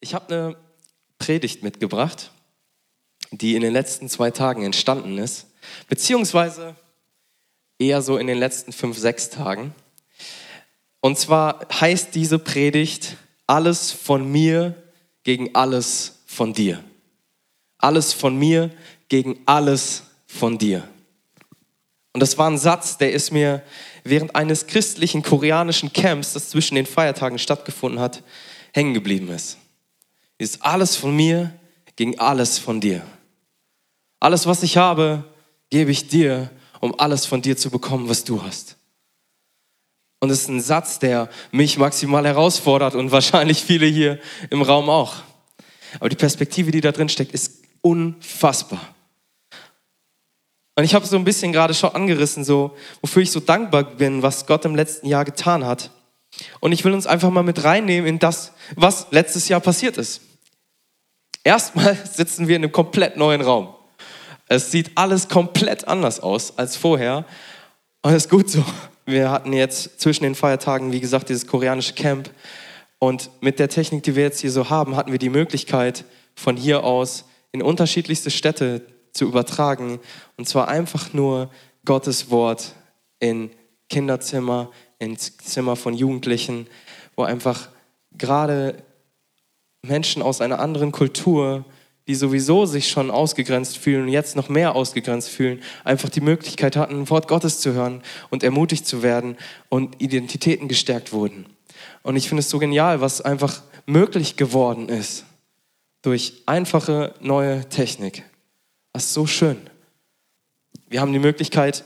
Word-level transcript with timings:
Ich 0.00 0.14
habe 0.14 0.34
eine 0.34 0.56
Predigt 1.18 1.62
mitgebracht, 1.62 2.30
die 3.30 3.54
in 3.54 3.60
den 3.60 3.72
letzten 3.72 4.08
zwei 4.08 4.30
Tagen 4.30 4.64
entstanden 4.64 5.18
ist, 5.18 5.46
beziehungsweise 5.88 6.74
eher 7.78 8.00
so 8.00 8.16
in 8.16 8.26
den 8.26 8.38
letzten 8.38 8.72
fünf, 8.72 8.98
sechs 8.98 9.28
Tagen. 9.28 9.74
Und 11.00 11.18
zwar 11.18 11.66
heißt 11.80 12.14
diese 12.14 12.38
Predigt 12.38 13.18
alles 13.46 13.92
von 13.92 14.30
mir 14.30 14.74
gegen 15.22 15.54
alles 15.54 16.20
von 16.26 16.54
dir. 16.54 16.82
Alles 17.76 18.14
von 18.14 18.36
mir 18.36 18.70
gegen 19.08 19.38
alles 19.44 20.04
von 20.26 20.56
dir. 20.56 20.88
Und 22.12 22.20
das 22.20 22.38
war 22.38 22.48
ein 22.48 22.58
Satz, 22.58 22.96
der 22.96 23.12
ist 23.12 23.32
mir 23.32 23.62
während 24.02 24.34
eines 24.34 24.66
christlichen 24.66 25.22
koreanischen 25.22 25.92
Camps, 25.92 26.32
das 26.32 26.48
zwischen 26.48 26.74
den 26.74 26.86
Feiertagen 26.86 27.38
stattgefunden 27.38 28.00
hat, 28.00 28.22
hängen 28.72 28.94
geblieben 28.94 29.28
ist 29.28 29.58
ist 30.40 30.64
alles 30.64 30.96
von 30.96 31.14
mir 31.14 31.52
gegen 31.96 32.18
alles 32.18 32.58
von 32.58 32.80
dir. 32.80 33.02
Alles, 34.20 34.46
was 34.46 34.62
ich 34.62 34.78
habe, 34.78 35.24
gebe 35.68 35.90
ich 35.90 36.08
dir, 36.08 36.50
um 36.80 36.98
alles 36.98 37.26
von 37.26 37.42
dir 37.42 37.56
zu 37.56 37.70
bekommen, 37.70 38.08
was 38.08 38.24
du 38.24 38.42
hast. 38.42 38.76
Und 40.18 40.30
es 40.30 40.42
ist 40.42 40.48
ein 40.48 40.60
Satz, 40.60 40.98
der 40.98 41.28
mich 41.50 41.76
maximal 41.76 42.26
herausfordert 42.26 42.94
und 42.94 43.12
wahrscheinlich 43.12 43.62
viele 43.62 43.86
hier 43.86 44.18
im 44.48 44.62
Raum 44.62 44.88
auch. 44.88 45.16
Aber 45.98 46.08
die 46.08 46.16
Perspektive, 46.16 46.70
die 46.70 46.80
da 46.80 46.92
drin 46.92 47.08
steckt, 47.08 47.32
ist 47.32 47.62
unfassbar. 47.82 48.94
Und 50.74 50.84
ich 50.84 50.94
habe 50.94 51.06
so 51.06 51.16
ein 51.16 51.24
bisschen 51.24 51.52
gerade 51.52 51.74
schon 51.74 51.94
angerissen, 51.94 52.44
so 52.44 52.76
wofür 53.02 53.22
ich 53.22 53.30
so 53.30 53.40
dankbar 53.40 53.84
bin, 53.84 54.22
was 54.22 54.46
Gott 54.46 54.64
im 54.64 54.74
letzten 54.74 55.06
Jahr 55.06 55.26
getan 55.26 55.66
hat. 55.66 55.90
Und 56.60 56.72
ich 56.72 56.84
will 56.84 56.94
uns 56.94 57.06
einfach 57.06 57.30
mal 57.30 57.42
mit 57.42 57.64
reinnehmen 57.64 58.08
in 58.08 58.18
das, 58.18 58.52
was 58.76 59.08
letztes 59.10 59.48
Jahr 59.48 59.60
passiert 59.60 59.98
ist. 59.98 60.22
Erstmal 61.44 61.96
sitzen 62.12 62.48
wir 62.48 62.56
in 62.56 62.64
einem 62.64 62.72
komplett 62.72 63.16
neuen 63.16 63.40
Raum. 63.40 63.74
Es 64.48 64.70
sieht 64.70 64.90
alles 64.96 65.28
komplett 65.28 65.86
anders 65.86 66.20
aus 66.20 66.58
als 66.58 66.76
vorher. 66.76 67.24
Und 68.02 68.12
es 68.12 68.24
ist 68.24 68.30
gut 68.30 68.50
so. 68.50 68.64
Wir 69.06 69.30
hatten 69.30 69.52
jetzt 69.52 70.00
zwischen 70.00 70.24
den 70.24 70.34
Feiertagen, 70.34 70.92
wie 70.92 71.00
gesagt, 71.00 71.28
dieses 71.28 71.46
koreanische 71.46 71.94
Camp. 71.94 72.30
Und 72.98 73.30
mit 73.40 73.58
der 73.58 73.68
Technik, 73.68 74.02
die 74.02 74.16
wir 74.16 74.24
jetzt 74.24 74.40
hier 74.40 74.50
so 74.50 74.70
haben, 74.70 74.96
hatten 74.96 75.12
wir 75.12 75.18
die 75.18 75.30
Möglichkeit, 75.30 76.04
von 76.34 76.56
hier 76.56 76.84
aus 76.84 77.24
in 77.52 77.62
unterschiedlichste 77.62 78.30
Städte 78.30 78.82
zu 79.12 79.24
übertragen. 79.24 80.00
Und 80.36 80.48
zwar 80.48 80.68
einfach 80.68 81.12
nur 81.12 81.50
Gottes 81.84 82.30
Wort 82.30 82.74
in 83.18 83.50
Kinderzimmer, 83.88 84.70
ins 84.98 85.36
Zimmer 85.38 85.76
von 85.76 85.94
Jugendlichen, 85.94 86.66
wo 87.16 87.22
einfach 87.22 87.68
gerade 88.12 88.82
Menschen 89.82 90.22
aus 90.22 90.40
einer 90.40 90.60
anderen 90.60 90.92
Kultur, 90.92 91.64
die 92.06 92.14
sowieso 92.14 92.66
sich 92.66 92.88
schon 92.88 93.10
ausgegrenzt 93.10 93.78
fühlen 93.78 94.02
und 94.02 94.08
jetzt 94.08 94.36
noch 94.36 94.48
mehr 94.48 94.74
ausgegrenzt 94.74 95.28
fühlen, 95.28 95.62
einfach 95.84 96.08
die 96.08 96.20
Möglichkeit 96.20 96.76
hatten, 96.76 97.02
ein 97.02 97.10
Wort 97.10 97.28
Gottes 97.28 97.60
zu 97.60 97.72
hören 97.72 98.02
und 98.30 98.42
ermutigt 98.42 98.86
zu 98.86 99.02
werden 99.02 99.36
und 99.68 100.00
Identitäten 100.00 100.68
gestärkt 100.68 101.12
wurden. 101.12 101.46
Und 102.02 102.16
ich 102.16 102.28
finde 102.28 102.40
es 102.40 102.50
so 102.50 102.58
genial, 102.58 103.00
was 103.00 103.20
einfach 103.20 103.62
möglich 103.86 104.36
geworden 104.36 104.88
ist 104.88 105.24
durch 106.02 106.42
einfache 106.46 107.14
neue 107.20 107.68
Technik. 107.68 108.24
Das 108.92 109.04
ist 109.04 109.14
so 109.14 109.26
schön. 109.26 109.58
Wir 110.88 111.00
haben 111.00 111.12
die 111.12 111.18
Möglichkeit, 111.18 111.84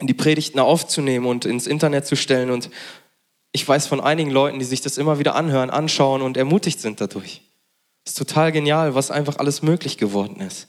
die 0.00 0.14
Predigten 0.14 0.60
aufzunehmen 0.60 1.26
und 1.26 1.44
ins 1.44 1.66
Internet 1.66 2.06
zu 2.06 2.14
stellen 2.14 2.50
und 2.50 2.70
ich 3.58 3.66
weiß 3.66 3.88
von 3.88 4.00
einigen 4.00 4.30
Leuten, 4.30 4.60
die 4.60 4.64
sich 4.64 4.82
das 4.82 4.98
immer 4.98 5.18
wieder 5.18 5.34
anhören, 5.34 5.68
anschauen 5.68 6.22
und 6.22 6.36
ermutigt 6.36 6.78
sind 6.78 7.00
dadurch. 7.00 7.42
Das 8.04 8.12
ist 8.12 8.18
total 8.18 8.52
genial, 8.52 8.94
was 8.94 9.10
einfach 9.10 9.38
alles 9.38 9.62
möglich 9.62 9.98
geworden 9.98 10.40
ist. 10.40 10.68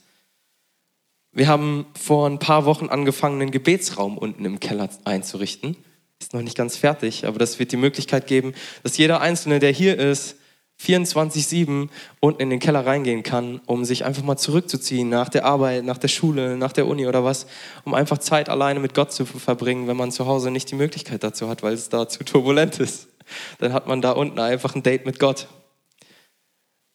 Wir 1.31 1.47
haben 1.47 1.85
vor 1.93 2.27
ein 2.27 2.39
paar 2.39 2.65
Wochen 2.65 2.87
angefangen, 2.87 3.39
einen 3.39 3.51
Gebetsraum 3.51 4.17
unten 4.17 4.43
im 4.43 4.59
Keller 4.59 4.89
einzurichten. 5.03 5.77
Ist 6.19 6.33
noch 6.33 6.41
nicht 6.41 6.57
ganz 6.57 6.77
fertig, 6.77 7.27
aber 7.27 7.37
das 7.37 7.59
wird 7.59 7.71
die 7.71 7.77
Möglichkeit 7.77 8.25
geben, 8.25 8.55
dass 8.81 8.97
jeder 8.97 9.21
Einzelne, 9.21 9.59
der 9.59 9.71
hier 9.71 9.99
ist, 9.99 10.37
24-7 10.81 11.89
unten 12.21 12.41
in 12.41 12.49
den 12.49 12.59
Keller 12.59 12.85
reingehen 12.85 13.23
kann, 13.23 13.59
um 13.65 13.83
sich 13.83 14.05
einfach 14.05 14.23
mal 14.23 14.37
zurückzuziehen 14.37 15.09
nach 15.09 15.29
der 15.29 15.45
Arbeit, 15.45 15.83
nach 15.83 15.97
der 15.97 16.07
Schule, 16.07 16.57
nach 16.57 16.71
der 16.71 16.87
Uni 16.87 17.05
oder 17.05 17.23
was, 17.23 17.47
um 17.83 17.93
einfach 17.93 18.17
Zeit 18.19 18.49
alleine 18.49 18.79
mit 18.79 18.93
Gott 18.93 19.11
zu 19.11 19.25
verbringen, 19.25 19.87
wenn 19.87 19.97
man 19.97 20.11
zu 20.11 20.25
Hause 20.25 20.51
nicht 20.51 20.71
die 20.71 20.75
Möglichkeit 20.75 21.23
dazu 21.23 21.49
hat, 21.49 21.63
weil 21.63 21.73
es 21.73 21.89
da 21.89 22.07
zu 22.07 22.23
turbulent 22.23 22.79
ist. 22.79 23.09
Dann 23.59 23.73
hat 23.73 23.87
man 23.87 24.01
da 24.01 24.11
unten 24.11 24.39
einfach 24.39 24.73
ein 24.73 24.83
Date 24.83 25.05
mit 25.05 25.19
Gott. 25.19 25.47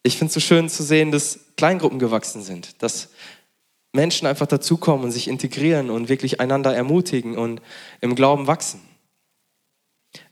Ich 0.03 0.17
finde 0.17 0.29
es 0.29 0.33
so 0.33 0.39
schön 0.39 0.67
zu 0.67 0.83
sehen, 0.83 1.11
dass 1.11 1.39
Kleingruppen 1.55 1.99
gewachsen 1.99 2.41
sind, 2.41 2.81
dass 2.81 3.09
Menschen 3.93 4.27
einfach 4.27 4.47
dazukommen 4.47 5.05
und 5.05 5.11
sich 5.11 5.27
integrieren 5.27 5.89
und 5.89 6.09
wirklich 6.09 6.39
einander 6.39 6.75
ermutigen 6.75 7.37
und 7.37 7.61
im 8.01 8.15
Glauben 8.15 8.47
wachsen. 8.47 8.81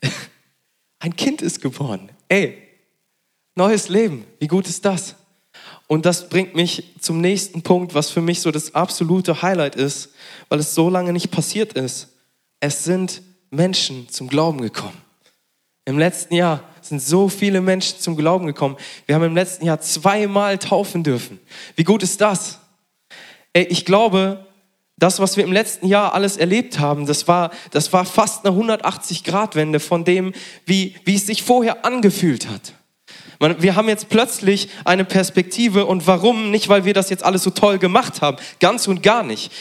Ein 1.00 1.16
Kind 1.16 1.42
ist 1.42 1.62
geboren. 1.62 2.12
Ey, 2.30 2.73
Neues 3.56 3.90
Leben, 3.90 4.26
wie 4.40 4.48
gut 4.48 4.68
ist 4.68 4.84
das? 4.86 5.16
Und 5.88 6.06
das 6.06 6.30
bringt 6.30 6.56
mich 6.56 6.96
zum 7.00 7.22
nächsten 7.22 7.62
Punkt, 7.62 7.94
was 7.94 8.10
für 8.10 8.22
mich 8.22 8.42
so 8.42 8.52
das 8.52 8.74
absolute 8.74 9.42
Highlight 9.42 9.76
ist, 9.76 10.10
weil 10.50 10.60
es 10.60 10.74
so 10.74 10.90
lange 10.90 11.14
nicht 11.14 11.30
passiert 11.30 11.74
ist. 11.74 12.10
Es 12.60 12.84
sind 12.84 13.22
Menschen 13.52 14.10
zum 14.10 14.28
Glauben 14.28 14.62
gekommen. 14.62 14.98
Im 15.86 16.00
letzten 16.00 16.36
Jahr 16.36 16.64
sind 16.82 17.02
so 17.02 17.30
viele 17.30 17.62
Menschen 17.62 18.00
zum 18.00 18.16
Glauben 18.16 18.48
gekommen. 18.48 18.78
Wir 19.06 19.16
haben 19.16 19.24
im 19.24 19.36
letzten 19.36 19.66
Jahr 19.66 19.82
zweimal 19.82 20.58
taufen 20.58 21.04
dürfen. 21.04 21.40
Wie 21.76 21.84
gut 21.84 22.02
ist 22.02 22.22
das? 22.22 22.60
Ey, 23.52 23.66
ich 23.66 23.86
glaube, 23.86 24.48
das, 24.98 25.20
was 25.20 25.38
wir 25.38 25.44
im 25.44 25.52
letzten 25.52 25.88
Jahr 25.88 26.14
alles 26.14 26.38
erlebt 26.38 26.80
haben, 26.80 27.06
das 27.06 27.28
war, 27.28 27.52
das 27.72 27.92
war 27.94 28.06
fast 28.06 28.46
eine 28.46 28.56
180-Grad-Wende 28.58 29.80
von 29.80 30.06
dem, 30.06 30.34
wie, 30.66 30.96
wie 31.04 31.16
es 31.16 31.28
sich 31.28 31.44
vorher 31.44 31.86
angefühlt 31.86 32.48
hat. 32.50 32.74
Wir 33.60 33.76
haben 33.76 33.90
jetzt 33.90 34.10
plötzlich 34.10 34.70
eine 34.86 35.06
Perspektive 35.06 35.86
und 35.86 36.08
warum? 36.08 36.52
Nicht, 36.52 36.70
weil 36.70 36.86
wir 36.86 36.94
das 36.94 37.10
jetzt 37.10 37.24
alles 37.24 37.44
so 37.44 37.50
toll 37.50 37.78
gemacht 37.78 38.22
haben, 38.22 38.38
ganz 38.60 38.88
und 38.88 39.04
gar 39.04 39.24
nicht. 39.24 39.52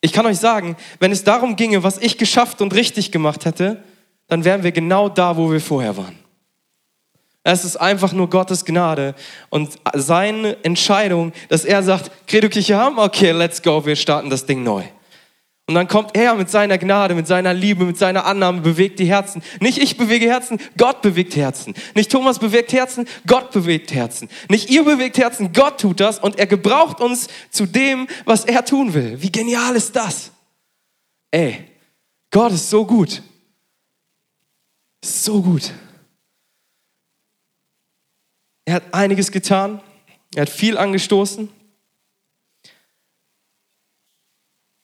Ich 0.00 0.12
kann 0.12 0.26
euch 0.26 0.38
sagen, 0.38 0.76
wenn 1.00 1.10
es 1.10 1.24
darum 1.24 1.56
ginge, 1.56 1.82
was 1.82 1.98
ich 1.98 2.18
geschafft 2.18 2.60
und 2.60 2.74
richtig 2.74 3.10
gemacht 3.10 3.44
hätte, 3.44 3.82
dann 4.28 4.44
wären 4.44 4.62
wir 4.62 4.72
genau 4.72 5.08
da, 5.08 5.36
wo 5.36 5.50
wir 5.50 5.60
vorher 5.60 5.96
waren. 5.96 6.18
Es 7.42 7.64
ist 7.64 7.76
einfach 7.76 8.12
nur 8.12 8.28
Gottes 8.28 8.64
Gnade 8.64 9.14
und 9.48 9.78
seine 9.94 10.62
Entscheidung, 10.64 11.32
dass 11.48 11.64
er 11.64 11.82
sagt, 11.82 12.10
Credo-Kirche 12.26 12.76
haben, 12.76 12.98
okay, 12.98 13.32
let's 13.32 13.62
go, 13.62 13.84
wir 13.86 13.96
starten 13.96 14.28
das 14.28 14.44
Ding 14.44 14.62
neu. 14.62 14.84
Und 15.68 15.74
dann 15.74 15.86
kommt 15.86 16.16
er 16.16 16.34
mit 16.34 16.48
seiner 16.48 16.78
Gnade, 16.78 17.14
mit 17.14 17.26
seiner 17.26 17.52
Liebe, 17.52 17.84
mit 17.84 17.98
seiner 17.98 18.24
Annahme, 18.24 18.62
bewegt 18.62 18.98
die 18.98 19.04
Herzen. 19.04 19.42
Nicht 19.60 19.76
ich 19.76 19.98
bewege 19.98 20.26
Herzen, 20.26 20.58
Gott 20.78 21.02
bewegt 21.02 21.36
Herzen. 21.36 21.74
Nicht 21.94 22.10
Thomas 22.10 22.38
bewegt 22.38 22.72
Herzen, 22.72 23.06
Gott 23.26 23.50
bewegt 23.50 23.92
Herzen. 23.92 24.30
Nicht 24.48 24.70
ihr 24.70 24.82
bewegt 24.82 25.18
Herzen, 25.18 25.52
Gott 25.52 25.78
tut 25.78 26.00
das 26.00 26.20
und 26.20 26.38
er 26.38 26.46
gebraucht 26.46 27.02
uns 27.02 27.28
zu 27.50 27.66
dem, 27.66 28.08
was 28.24 28.46
er 28.46 28.64
tun 28.64 28.94
will. 28.94 29.20
Wie 29.20 29.30
genial 29.30 29.76
ist 29.76 29.94
das? 29.94 30.32
Ey, 31.30 31.68
Gott 32.30 32.52
ist 32.52 32.70
so 32.70 32.86
gut. 32.86 33.22
So 35.04 35.42
gut. 35.42 35.74
Er 38.64 38.76
hat 38.76 38.94
einiges 38.94 39.30
getan. 39.30 39.82
Er 40.34 40.42
hat 40.42 40.48
viel 40.48 40.78
angestoßen. 40.78 41.50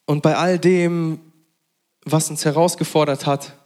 Und 0.06 0.22
bei 0.22 0.36
all 0.36 0.58
dem, 0.58 1.32
was 2.04 2.30
uns 2.30 2.44
herausgefordert 2.44 3.26
hat, 3.26 3.56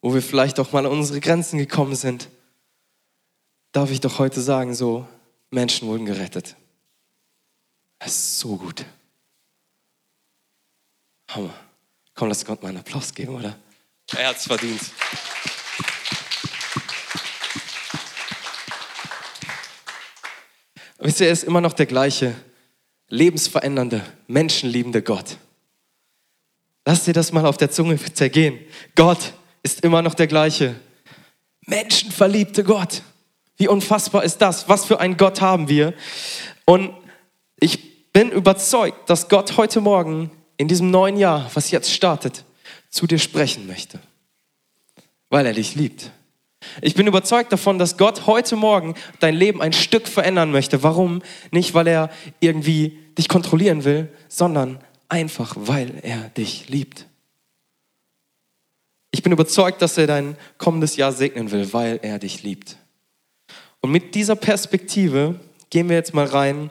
wo 0.00 0.14
wir 0.14 0.22
vielleicht 0.22 0.60
auch 0.60 0.72
mal 0.72 0.86
an 0.86 0.92
unsere 0.92 1.20
Grenzen 1.20 1.58
gekommen 1.58 1.96
sind, 1.96 2.28
darf 3.72 3.90
ich 3.90 4.00
doch 4.00 4.18
heute 4.18 4.40
sagen, 4.40 4.74
so, 4.74 5.06
Menschen 5.50 5.88
wurden 5.88 6.06
gerettet. 6.06 6.56
Es 7.98 8.14
ist 8.14 8.38
so 8.38 8.56
gut. 8.56 8.84
Hammer. 11.30 11.54
Komm, 12.14 12.28
lass 12.28 12.44
Gott 12.44 12.62
mal 12.62 12.68
einen 12.68 12.78
Applaus 12.78 13.14
geben, 13.14 13.34
oder? 13.34 13.56
Er 14.16 14.28
hat 14.28 14.36
es 14.36 14.46
verdient. 14.46 14.80
Wisst 20.98 21.20
ihr, 21.20 21.26
er 21.26 21.32
ist 21.32 21.44
immer 21.44 21.60
noch 21.60 21.74
der 21.74 21.86
gleiche, 21.86 22.34
lebensverändernde, 23.08 24.04
menschenliebende 24.26 25.02
Gott. 25.02 25.36
Lass 26.88 27.04
dir 27.04 27.12
das 27.12 27.32
mal 27.32 27.44
auf 27.44 27.58
der 27.58 27.70
Zunge 27.70 27.98
zergehen. 27.98 28.58
Gott 28.94 29.34
ist 29.62 29.84
immer 29.84 30.00
noch 30.00 30.14
der 30.14 30.26
gleiche. 30.26 30.74
Menschenverliebte 31.66 32.64
Gott. 32.64 33.02
Wie 33.58 33.68
unfassbar 33.68 34.24
ist 34.24 34.38
das? 34.38 34.70
Was 34.70 34.86
für 34.86 34.98
einen 34.98 35.18
Gott 35.18 35.42
haben 35.42 35.68
wir? 35.68 35.92
Und 36.64 36.94
ich 37.60 38.10
bin 38.14 38.30
überzeugt, 38.30 39.10
dass 39.10 39.28
Gott 39.28 39.58
heute 39.58 39.82
Morgen 39.82 40.30
in 40.56 40.66
diesem 40.66 40.90
neuen 40.90 41.18
Jahr, 41.18 41.50
was 41.52 41.70
jetzt 41.70 41.92
startet, 41.92 42.46
zu 42.88 43.06
dir 43.06 43.18
sprechen 43.18 43.66
möchte. 43.66 44.00
Weil 45.28 45.44
er 45.44 45.52
dich 45.52 45.74
liebt. 45.74 46.10
Ich 46.80 46.94
bin 46.94 47.06
überzeugt 47.06 47.52
davon, 47.52 47.78
dass 47.78 47.98
Gott 47.98 48.26
heute 48.26 48.56
Morgen 48.56 48.94
dein 49.20 49.34
Leben 49.34 49.60
ein 49.60 49.74
Stück 49.74 50.08
verändern 50.08 50.50
möchte. 50.52 50.82
Warum? 50.82 51.20
Nicht, 51.50 51.74
weil 51.74 51.86
er 51.86 52.08
irgendwie 52.40 52.98
dich 53.18 53.28
kontrollieren 53.28 53.84
will, 53.84 54.08
sondern 54.28 54.80
einfach, 55.08 55.54
weil 55.56 56.00
er 56.02 56.28
dich 56.30 56.68
liebt. 56.68 57.06
Ich 59.10 59.22
bin 59.22 59.32
überzeugt, 59.32 59.80
dass 59.82 59.96
er 59.96 60.06
dein 60.06 60.36
kommendes 60.58 60.96
Jahr 60.96 61.12
segnen 61.12 61.50
will, 61.50 61.72
weil 61.72 61.98
er 62.02 62.18
dich 62.18 62.42
liebt. 62.42 62.76
Und 63.80 63.90
mit 63.90 64.14
dieser 64.14 64.36
Perspektive 64.36 65.40
gehen 65.70 65.88
wir 65.88 65.96
jetzt 65.96 66.14
mal 66.14 66.26
rein 66.26 66.70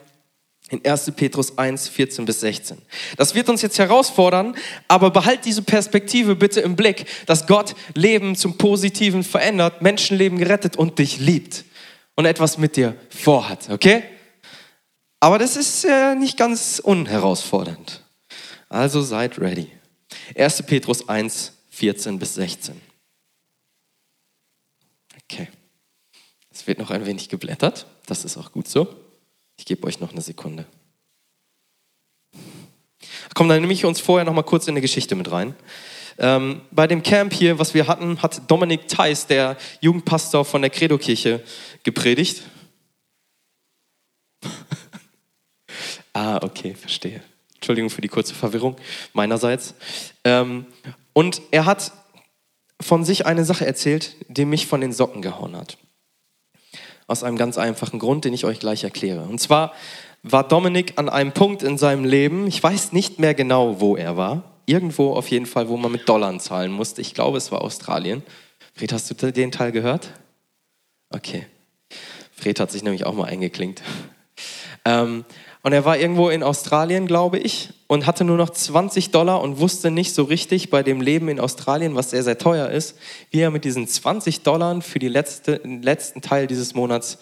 in 0.70 0.84
1. 0.84 1.12
Petrus 1.16 1.56
1, 1.56 1.88
14 1.88 2.24
bis 2.26 2.40
16. 2.40 2.78
Das 3.16 3.34
wird 3.34 3.48
uns 3.48 3.62
jetzt 3.62 3.78
herausfordern, 3.78 4.54
aber 4.86 5.10
behalt 5.10 5.44
diese 5.44 5.62
Perspektive 5.62 6.36
bitte 6.36 6.60
im 6.60 6.76
Blick, 6.76 7.06
dass 7.26 7.46
Gott 7.46 7.74
Leben 7.94 8.36
zum 8.36 8.58
Positiven 8.58 9.24
verändert, 9.24 9.80
Menschenleben 9.80 10.38
gerettet 10.38 10.76
und 10.76 10.98
dich 10.98 11.18
liebt 11.18 11.64
und 12.16 12.26
etwas 12.26 12.58
mit 12.58 12.76
dir 12.76 12.94
vorhat, 13.08 13.70
okay? 13.70 14.02
Aber 15.20 15.38
das 15.38 15.56
ist 15.56 15.84
äh, 15.84 16.14
nicht 16.14 16.36
ganz 16.36 16.80
unherausfordernd. 16.84 18.04
Also 18.68 19.02
seid 19.02 19.38
ready. 19.38 19.70
1. 20.34 20.62
Petrus 20.64 21.08
1, 21.08 21.52
14 21.70 22.18
bis 22.18 22.34
16. 22.34 22.80
Okay. 25.24 25.48
Es 26.50 26.66
wird 26.66 26.78
noch 26.78 26.90
ein 26.90 27.06
wenig 27.06 27.28
geblättert, 27.28 27.86
das 28.06 28.24
ist 28.24 28.36
auch 28.36 28.52
gut 28.52 28.68
so. 28.68 28.88
Ich 29.56 29.64
gebe 29.64 29.86
euch 29.86 30.00
noch 30.00 30.12
eine 30.12 30.20
Sekunde. 30.20 30.66
Komm, 33.34 33.48
dann 33.48 33.60
nehme 33.60 33.72
ich 33.72 33.84
uns 33.84 34.00
vorher 34.00 34.24
noch 34.24 34.32
mal 34.32 34.42
kurz 34.42 34.66
in 34.66 34.72
eine 34.72 34.80
Geschichte 34.80 35.14
mit 35.14 35.30
rein. 35.30 35.54
Ähm, 36.18 36.62
bei 36.72 36.86
dem 36.88 37.02
Camp 37.02 37.32
hier, 37.32 37.58
was 37.58 37.74
wir 37.74 37.86
hatten, 37.86 38.20
hat 38.22 38.50
Dominik 38.50 38.88
Theis, 38.88 39.26
der 39.26 39.56
Jugendpastor 39.80 40.44
von 40.44 40.62
der 40.62 40.70
Credo-Kirche, 40.70 41.44
gepredigt. 41.84 42.42
ah, 46.12 46.40
okay, 46.42 46.74
verstehe. 46.74 47.22
Entschuldigung 47.58 47.90
für 47.90 48.00
die 48.00 48.08
kurze 48.08 48.34
Verwirrung 48.34 48.76
meinerseits. 49.12 49.74
Ähm, 50.24 50.66
und 51.12 51.42
er 51.50 51.66
hat 51.66 51.92
von 52.80 53.04
sich 53.04 53.26
eine 53.26 53.44
Sache 53.44 53.66
erzählt, 53.66 54.14
die 54.28 54.44
mich 54.44 54.66
von 54.66 54.80
den 54.80 54.92
Socken 54.92 55.22
gehauen 55.22 55.56
hat. 55.56 55.76
Aus 57.08 57.24
einem 57.24 57.36
ganz 57.36 57.58
einfachen 57.58 57.98
Grund, 57.98 58.24
den 58.24 58.34
ich 58.34 58.44
euch 58.44 58.60
gleich 58.60 58.84
erkläre. 58.84 59.24
Und 59.24 59.40
zwar 59.40 59.72
war 60.22 60.46
Dominik 60.46 60.92
an 60.96 61.08
einem 61.08 61.32
Punkt 61.32 61.62
in 61.62 61.78
seinem 61.78 62.04
Leben, 62.04 62.46
ich 62.46 62.62
weiß 62.62 62.92
nicht 62.92 63.18
mehr 63.18 63.34
genau, 63.34 63.80
wo 63.80 63.96
er 63.96 64.16
war, 64.16 64.44
irgendwo 64.66 65.14
auf 65.14 65.28
jeden 65.28 65.46
Fall, 65.46 65.68
wo 65.68 65.76
man 65.76 65.90
mit 65.90 66.08
Dollar 66.08 66.38
zahlen 66.38 66.70
musste. 66.70 67.00
Ich 67.00 67.14
glaube, 67.14 67.38
es 67.38 67.50
war 67.50 67.62
Australien. 67.62 68.22
Fred, 68.74 68.92
hast 68.92 69.10
du 69.10 69.32
den 69.32 69.50
Teil 69.50 69.72
gehört? 69.72 70.12
Okay. 71.10 71.46
Fred 72.30 72.60
hat 72.60 72.70
sich 72.70 72.84
nämlich 72.84 73.04
auch 73.04 73.14
mal 73.14 73.24
eingeklinkt. 73.24 73.82
Ähm, 74.88 75.26
und 75.62 75.74
er 75.74 75.84
war 75.84 75.98
irgendwo 75.98 76.30
in 76.30 76.42
Australien, 76.42 77.06
glaube 77.06 77.38
ich, 77.38 77.68
und 77.88 78.06
hatte 78.06 78.24
nur 78.24 78.38
noch 78.38 78.48
20 78.48 79.10
Dollar 79.10 79.42
und 79.42 79.58
wusste 79.58 79.90
nicht 79.90 80.14
so 80.14 80.22
richtig 80.22 80.70
bei 80.70 80.82
dem 80.82 81.02
Leben 81.02 81.28
in 81.28 81.40
Australien, 81.40 81.94
was 81.94 82.10
sehr, 82.10 82.22
sehr 82.22 82.38
teuer 82.38 82.70
ist, 82.70 82.96
wie 83.30 83.40
er 83.40 83.50
mit 83.50 83.64
diesen 83.66 83.86
20 83.86 84.44
Dollar 84.44 84.80
für 84.80 84.98
den 84.98 85.12
letzte, 85.12 85.60
letzten 85.64 86.22
Teil 86.22 86.46
dieses 86.46 86.74
Monats 86.74 87.18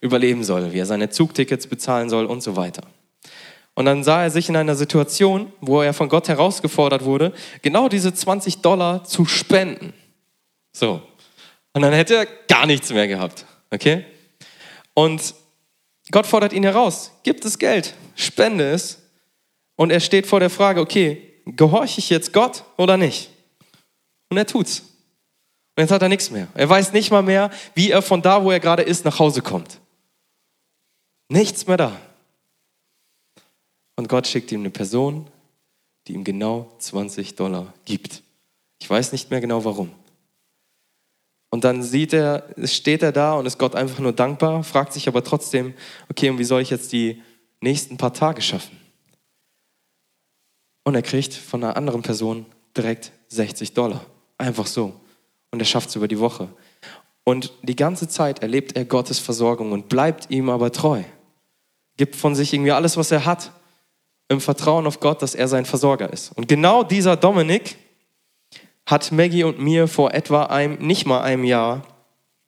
überleben 0.00 0.44
soll, 0.44 0.72
wie 0.72 0.78
er 0.78 0.86
seine 0.86 1.10
Zugtickets 1.10 1.66
bezahlen 1.66 2.08
soll 2.08 2.24
und 2.24 2.42
so 2.42 2.56
weiter. 2.56 2.84
Und 3.74 3.84
dann 3.84 4.02
sah 4.02 4.22
er 4.22 4.30
sich 4.30 4.48
in 4.48 4.56
einer 4.56 4.76
Situation, 4.76 5.52
wo 5.60 5.82
er 5.82 5.92
von 5.92 6.08
Gott 6.08 6.28
herausgefordert 6.28 7.04
wurde, 7.04 7.34
genau 7.60 7.90
diese 7.90 8.14
20 8.14 8.62
Dollar 8.62 9.04
zu 9.04 9.26
spenden. 9.26 9.92
So. 10.72 11.02
Und 11.74 11.82
dann 11.82 11.92
hätte 11.92 12.14
er 12.14 12.26
gar 12.48 12.64
nichts 12.64 12.90
mehr 12.90 13.08
gehabt. 13.08 13.44
Okay? 13.70 14.06
Und 14.94 15.34
Gott 16.10 16.26
fordert 16.26 16.52
ihn 16.52 16.62
heraus, 16.62 17.12
gibt 17.22 17.44
es 17.44 17.58
Geld, 17.58 17.94
spende 18.14 18.70
es. 18.70 18.98
Und 19.76 19.90
er 19.90 20.00
steht 20.00 20.26
vor 20.26 20.40
der 20.40 20.50
Frage, 20.50 20.80
okay, 20.80 21.40
gehorche 21.46 22.00
ich 22.00 22.10
jetzt 22.10 22.32
Gott 22.32 22.64
oder 22.76 22.96
nicht? 22.96 23.30
Und 24.28 24.36
er 24.36 24.46
tut's. 24.46 24.80
Und 25.76 25.82
jetzt 25.82 25.90
hat 25.90 26.02
er 26.02 26.08
nichts 26.08 26.30
mehr. 26.30 26.48
Er 26.54 26.68
weiß 26.68 26.92
nicht 26.92 27.10
mal 27.10 27.22
mehr, 27.22 27.50
wie 27.74 27.90
er 27.90 28.02
von 28.02 28.22
da, 28.22 28.44
wo 28.44 28.50
er 28.50 28.60
gerade 28.60 28.82
ist, 28.82 29.04
nach 29.04 29.18
Hause 29.18 29.40
kommt. 29.40 29.80
Nichts 31.28 31.66
mehr 31.66 31.76
da. 31.76 31.96
Und 33.96 34.08
Gott 34.08 34.26
schickt 34.26 34.50
ihm 34.52 34.60
eine 34.60 34.70
Person, 34.70 35.28
die 36.06 36.12
ihm 36.14 36.24
genau 36.24 36.72
20 36.78 37.36
Dollar 37.36 37.72
gibt. 37.84 38.22
Ich 38.80 38.90
weiß 38.90 39.12
nicht 39.12 39.30
mehr 39.30 39.40
genau 39.40 39.64
warum. 39.64 39.90
Und 41.50 41.64
dann 41.64 41.82
sieht 41.82 42.12
er, 42.12 42.44
steht 42.64 43.02
er 43.02 43.12
da 43.12 43.34
und 43.34 43.46
ist 43.46 43.58
Gott 43.58 43.74
einfach 43.74 43.98
nur 43.98 44.12
dankbar, 44.12 44.62
fragt 44.62 44.92
sich 44.92 45.08
aber 45.08 45.24
trotzdem, 45.24 45.74
okay, 46.08 46.30
und 46.30 46.38
wie 46.38 46.44
soll 46.44 46.62
ich 46.62 46.70
jetzt 46.70 46.92
die 46.92 47.22
nächsten 47.60 47.96
paar 47.96 48.14
Tage 48.14 48.40
schaffen? 48.40 48.76
Und 50.84 50.94
er 50.94 51.02
kriegt 51.02 51.34
von 51.34 51.62
einer 51.62 51.76
anderen 51.76 52.02
Person 52.02 52.46
direkt 52.76 53.12
60 53.28 53.74
Dollar. 53.74 54.04
Einfach 54.38 54.66
so. 54.66 54.94
Und 55.50 55.60
er 55.60 55.66
schafft 55.66 55.90
es 55.90 55.96
über 55.96 56.08
die 56.08 56.20
Woche. 56.20 56.48
Und 57.24 57.52
die 57.62 57.76
ganze 57.76 58.08
Zeit 58.08 58.40
erlebt 58.40 58.76
er 58.76 58.84
Gottes 58.84 59.18
Versorgung 59.18 59.72
und 59.72 59.88
bleibt 59.88 60.30
ihm 60.30 60.48
aber 60.48 60.72
treu. 60.72 61.02
Gibt 61.96 62.16
von 62.16 62.34
sich 62.34 62.52
irgendwie 62.52 62.72
alles, 62.72 62.96
was 62.96 63.10
er 63.10 63.26
hat, 63.26 63.52
im 64.28 64.40
Vertrauen 64.40 64.86
auf 64.86 65.00
Gott, 65.00 65.22
dass 65.22 65.34
er 65.34 65.48
sein 65.48 65.66
Versorger 65.66 66.12
ist. 66.12 66.32
Und 66.36 66.48
genau 66.48 66.82
dieser 66.82 67.16
Dominik, 67.16 67.76
hat 68.90 69.12
Maggie 69.12 69.44
und 69.44 69.60
mir 69.60 69.86
vor 69.86 70.12
etwa 70.12 70.46
einem, 70.46 70.84
nicht 70.84 71.06
mal 71.06 71.20
einem 71.22 71.44
Jahr 71.44 71.86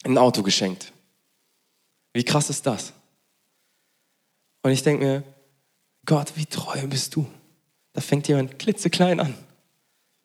ein 0.02 0.18
Auto 0.18 0.42
geschenkt. 0.42 0.92
Wie 2.12 2.24
krass 2.24 2.50
ist 2.50 2.66
das? 2.66 2.92
Und 4.62 4.72
ich 4.72 4.82
denke 4.82 5.04
mir, 5.04 5.22
Gott, 6.04 6.32
wie 6.34 6.46
treu 6.46 6.86
bist 6.88 7.14
du? 7.14 7.26
Da 7.92 8.00
fängt 8.00 8.26
jemand 8.26 8.58
klitzeklein 8.58 9.20
an 9.20 9.34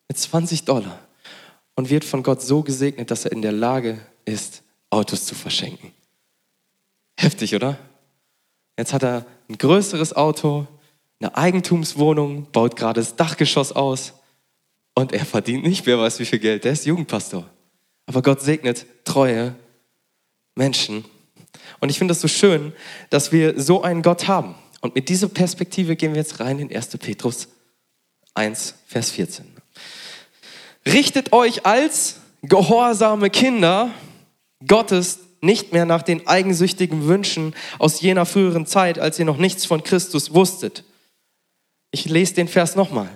mit 0.07 0.17
20 0.17 0.65
Dollar 0.65 0.99
und 1.75 1.89
wird 1.89 2.03
von 2.03 2.23
Gott 2.23 2.41
so 2.41 2.63
gesegnet, 2.63 3.11
dass 3.11 3.25
er 3.25 3.31
in 3.31 3.43
der 3.43 3.51
Lage 3.51 3.99
ist, 4.25 4.63
Autos 4.89 5.25
zu 5.25 5.35
verschenken. 5.35 5.91
Heftig, 7.19 7.53
oder? 7.53 7.77
Jetzt 8.77 8.93
hat 8.93 9.03
er 9.03 9.25
ein 9.49 9.57
größeres 9.57 10.15
Auto, 10.15 10.65
eine 11.19 11.35
Eigentumswohnung, 11.35 12.47
baut 12.51 12.75
gerade 12.75 13.01
das 13.01 13.15
Dachgeschoss 13.15 13.71
aus 13.71 14.13
und 14.97 15.13
er 15.13 15.27
verdient 15.27 15.63
nicht, 15.63 15.85
wer 15.85 15.99
weiß 15.99 16.17
wie 16.17 16.25
viel 16.25 16.39
Geld. 16.39 16.63
Der 16.63 16.71
ist 16.71 16.87
Jugendpastor. 16.87 17.47
Aber 18.07 18.23
Gott 18.23 18.41
segnet 18.41 18.87
treue 19.05 19.53
Menschen. 20.55 21.05
Und 21.79 21.89
ich 21.89 21.99
finde 21.99 22.15
das 22.15 22.21
so 22.21 22.27
schön, 22.27 22.73
dass 23.11 23.31
wir 23.31 23.61
so 23.61 23.83
einen 23.83 24.01
Gott 24.01 24.27
haben. 24.27 24.55
Und 24.81 24.95
mit 24.95 25.09
dieser 25.09 25.27
Perspektive 25.27 25.95
gehen 25.95 26.13
wir 26.13 26.21
jetzt 26.21 26.39
rein 26.39 26.57
in 26.57 26.75
1. 26.75 26.97
Petrus 26.97 27.47
1, 28.33 28.73
Vers 28.87 29.11
14. 29.11 29.45
Richtet 30.87 31.31
euch 31.31 31.63
als 31.63 32.15
gehorsame 32.41 33.29
Kinder 33.29 33.91
Gottes 34.65 35.19
nicht 35.41 35.73
mehr 35.73 35.85
nach 35.85 36.01
den 36.01 36.25
eigensüchtigen 36.25 37.05
Wünschen 37.05 37.53
aus 37.77 38.01
jener 38.01 38.25
früheren 38.25 38.65
Zeit, 38.65 38.97
als 38.97 39.19
ihr 39.19 39.25
noch 39.25 39.37
nichts 39.37 39.63
von 39.63 39.83
Christus 39.83 40.33
wusstet. 40.33 40.83
Ich 41.91 42.05
lese 42.05 42.33
den 42.33 42.47
Vers 42.47 42.75
nochmal. 42.75 43.09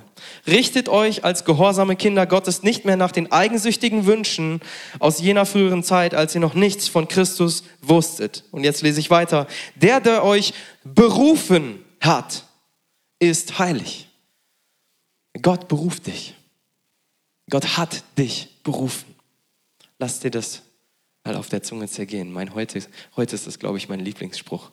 Richtet 0.47 0.89
euch 0.89 1.23
als 1.23 1.45
gehorsame 1.45 1.95
Kinder 1.95 2.25
Gottes 2.25 2.63
nicht 2.63 2.83
mehr 2.83 2.97
nach 2.97 3.11
den 3.11 3.31
eigensüchtigen 3.31 4.05
Wünschen 4.05 4.59
aus 4.99 5.19
jener 5.19 5.45
früheren 5.45 5.83
Zeit, 5.83 6.15
als 6.15 6.33
ihr 6.33 6.41
noch 6.41 6.55
nichts 6.55 6.87
von 6.87 7.07
Christus 7.07 7.63
wusstet. 7.81 8.43
Und 8.51 8.63
jetzt 8.63 8.81
lese 8.81 8.99
ich 8.99 9.09
weiter. 9.09 9.47
Der, 9.75 9.99
der 9.99 10.23
euch 10.23 10.53
berufen 10.83 11.85
hat, 11.99 12.45
ist 13.19 13.59
heilig. 13.59 14.07
Gott 15.41 15.67
beruft 15.67 16.07
dich. 16.07 16.33
Gott 17.49 17.77
hat 17.77 18.03
dich 18.17 18.49
berufen. 18.63 19.13
Lass 19.99 20.19
dir 20.19 20.31
das 20.31 20.63
mal 21.23 21.35
auf 21.35 21.49
der 21.49 21.61
Zunge 21.61 21.87
zergehen. 21.87 22.31
Mein 22.31 22.55
heute, 22.55 22.81
heute 23.15 23.35
ist 23.35 23.45
das, 23.45 23.59
glaube 23.59 23.77
ich, 23.77 23.89
mein 23.89 23.99
Lieblingsspruch. 23.99 24.71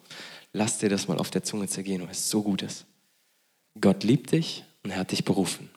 Lass 0.52 0.78
dir 0.78 0.88
das 0.88 1.08
mal 1.08 1.18
auf 1.18 1.30
der 1.30 1.42
Zunge 1.42 1.68
zergehen, 1.68 2.02
weil 2.02 2.10
es 2.10 2.30
so 2.30 2.42
gut 2.42 2.62
ist. 2.62 2.86
Gott 3.78 4.02
liebt 4.02 4.32
dich 4.32 4.64
und 4.82 4.90
er 4.90 4.98
hat 4.98 5.12
dich 5.12 5.24
berufen. 5.24 5.70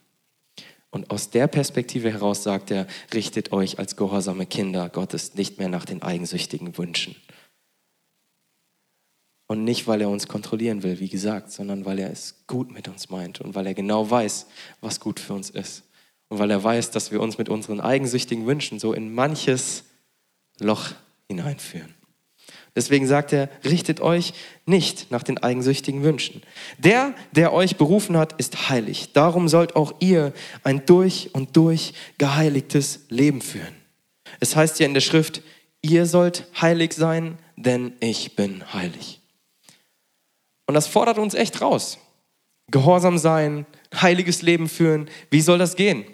Und 0.92 1.10
aus 1.10 1.30
der 1.30 1.48
Perspektive 1.48 2.12
heraus 2.12 2.44
sagt 2.44 2.70
er, 2.70 2.86
richtet 3.14 3.54
euch 3.54 3.80
als 3.80 3.96
gehorsame 3.96 4.46
Kinder 4.46 4.90
Gottes 4.90 5.36
nicht 5.36 5.58
mehr 5.58 5.70
nach 5.70 5.86
den 5.86 6.02
eigensüchtigen 6.02 6.78
Wünschen. 6.78 7.16
Und 9.48 9.64
nicht, 9.64 9.88
weil 9.88 10.02
er 10.02 10.10
uns 10.10 10.28
kontrollieren 10.28 10.84
will, 10.84 11.00
wie 11.00 11.10
gesagt, 11.10 11.52
sondern 11.52 11.86
weil 11.86 12.00
er 12.00 12.12
es 12.12 12.46
gut 12.48 12.72
mit 12.72 12.88
uns 12.88 13.10
meint 13.10 13.42
und 13.42 13.56
weil 13.56 13.68
er 13.68 13.74
genau 13.74 14.10
weiß, 14.10 14.48
was 14.82 15.00
gut 15.00 15.20
für 15.20 15.34
uns 15.34 15.50
ist. 15.50 15.84
Und 16.30 16.40
weil 16.40 16.52
er 16.52 16.64
weiß, 16.64 16.92
dass 16.92 17.12
wir 17.12 17.20
uns 17.20 17.38
mit 17.38 17.50
unseren 17.50 17.82
eigensüchtigen 17.82 18.46
Wünschen 18.46 18.80
so 18.80 18.94
in 18.94 19.14
manches 19.14 19.84
Loch 20.60 20.92
hineinführen. 21.28 21.94
Deswegen 22.76 23.06
sagt 23.06 23.34
er, 23.34 23.50
richtet 23.66 24.00
euch 24.00 24.34
nicht 24.66 25.12
nach 25.12 25.24
den 25.24 25.38
eigensüchtigen 25.38 26.04
Wünschen. 26.04 26.42
Der, 26.78 27.14
der 27.34 27.52
euch 27.52 27.76
berufen 27.76 28.16
hat, 28.16 28.34
ist 28.34 28.70
heilig. 28.70 29.12
Darum 29.12 29.50
sollt 29.50 29.76
auch 29.76 29.94
ihr 30.00 30.32
ein 30.64 30.86
durch 30.86 31.32
und 31.34 31.58
durch 31.58 31.94
geheiligtes 32.18 33.02
Leben 33.10 33.42
führen. 33.42 33.76
Es 34.40 34.56
heißt 34.56 34.80
ja 34.80 34.86
in 34.86 34.94
der 34.94 35.02
Schrift, 35.02 35.42
ihr 35.82 36.06
sollt 36.06 36.48
heilig 36.62 36.94
sein, 36.94 37.38
denn 37.58 37.94
ich 38.00 38.38
bin 38.38 38.64
heilig. 38.74 39.20
Und 40.66 40.76
das 40.76 40.88
fordert 40.88 41.18
uns 41.18 41.34
echt 41.34 41.60
raus. 41.60 41.98
Gehorsam 42.70 43.18
sein, 43.18 43.66
heiliges 43.94 44.42
Leben 44.42 44.70
führen, 44.70 45.10
wie 45.30 45.42
soll 45.42 45.58
das 45.58 45.76
gehen? 45.76 46.06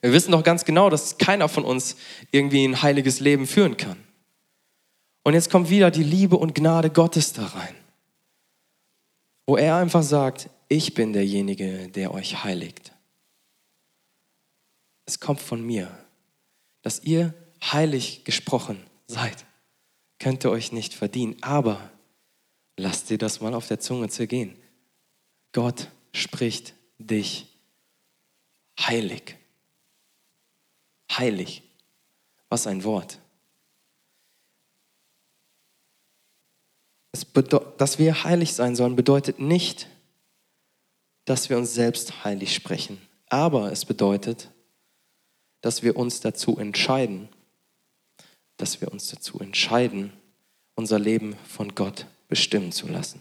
Wir 0.00 0.14
wissen 0.14 0.32
doch 0.32 0.42
ganz 0.42 0.64
genau, 0.64 0.88
dass 0.88 1.18
keiner 1.18 1.50
von 1.50 1.64
uns 1.64 1.96
irgendwie 2.30 2.64
ein 2.64 2.80
heiliges 2.80 3.20
Leben 3.20 3.46
führen 3.46 3.76
kann. 3.76 3.98
Und 5.22 5.34
jetzt 5.34 5.50
kommt 5.50 5.70
wieder 5.70 5.90
die 5.90 6.02
Liebe 6.02 6.36
und 6.36 6.54
Gnade 6.54 6.90
Gottes 6.90 7.32
da 7.32 7.46
rein, 7.46 7.74
wo 9.46 9.56
er 9.56 9.76
einfach 9.76 10.02
sagt, 10.02 10.48
ich 10.68 10.94
bin 10.94 11.12
derjenige, 11.12 11.88
der 11.88 12.14
euch 12.14 12.44
heiligt. 12.44 12.92
Es 15.04 15.20
kommt 15.20 15.40
von 15.40 15.60
mir, 15.64 15.90
dass 16.82 17.02
ihr 17.02 17.34
heilig 17.62 18.24
gesprochen 18.24 18.82
seid. 19.06 19.44
Könnt 20.18 20.44
ihr 20.44 20.50
euch 20.50 20.72
nicht 20.72 20.94
verdienen, 20.94 21.36
aber 21.40 21.90
lasst 22.76 23.10
dir 23.10 23.18
das 23.18 23.40
mal 23.40 23.54
auf 23.54 23.66
der 23.68 23.80
Zunge 23.80 24.08
zergehen. 24.08 24.56
Gott 25.52 25.90
spricht 26.12 26.74
dich 26.98 27.46
heilig. 28.78 29.36
Heilig. 31.10 31.62
Was 32.48 32.66
ein 32.66 32.84
Wort. 32.84 33.18
Dass 37.12 37.98
wir 37.98 38.24
heilig 38.24 38.54
sein 38.54 38.76
sollen, 38.76 38.96
bedeutet 38.96 39.40
nicht, 39.40 39.88
dass 41.24 41.50
wir 41.50 41.58
uns 41.58 41.74
selbst 41.74 42.24
heilig 42.24 42.54
sprechen. 42.54 43.00
Aber 43.28 43.70
es 43.72 43.84
bedeutet, 43.84 44.50
dass 45.60 45.82
wir 45.82 45.96
uns 45.96 46.20
dazu 46.20 46.58
entscheiden, 46.58 47.28
dass 48.56 48.80
wir 48.80 48.92
uns 48.92 49.08
dazu 49.08 49.38
entscheiden, 49.40 50.12
unser 50.74 50.98
Leben 50.98 51.36
von 51.48 51.74
Gott 51.74 52.06
bestimmen 52.28 52.72
zu 52.72 52.88
lassen. 52.88 53.20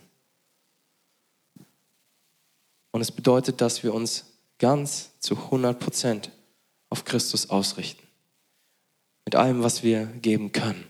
Und 2.91 3.01
es 3.01 3.11
bedeutet, 3.11 3.61
dass 3.61 3.83
wir 3.83 3.93
uns 3.93 4.25
ganz 4.57 5.17
zu 5.19 5.35
100 5.35 5.79
Prozent 5.79 6.31
auf 6.89 7.05
Christus 7.05 7.49
ausrichten. 7.49 8.05
Mit 9.25 9.35
allem, 9.35 9.61
was 9.61 9.83
wir 9.83 10.05
geben 10.05 10.51
können. 10.51 10.88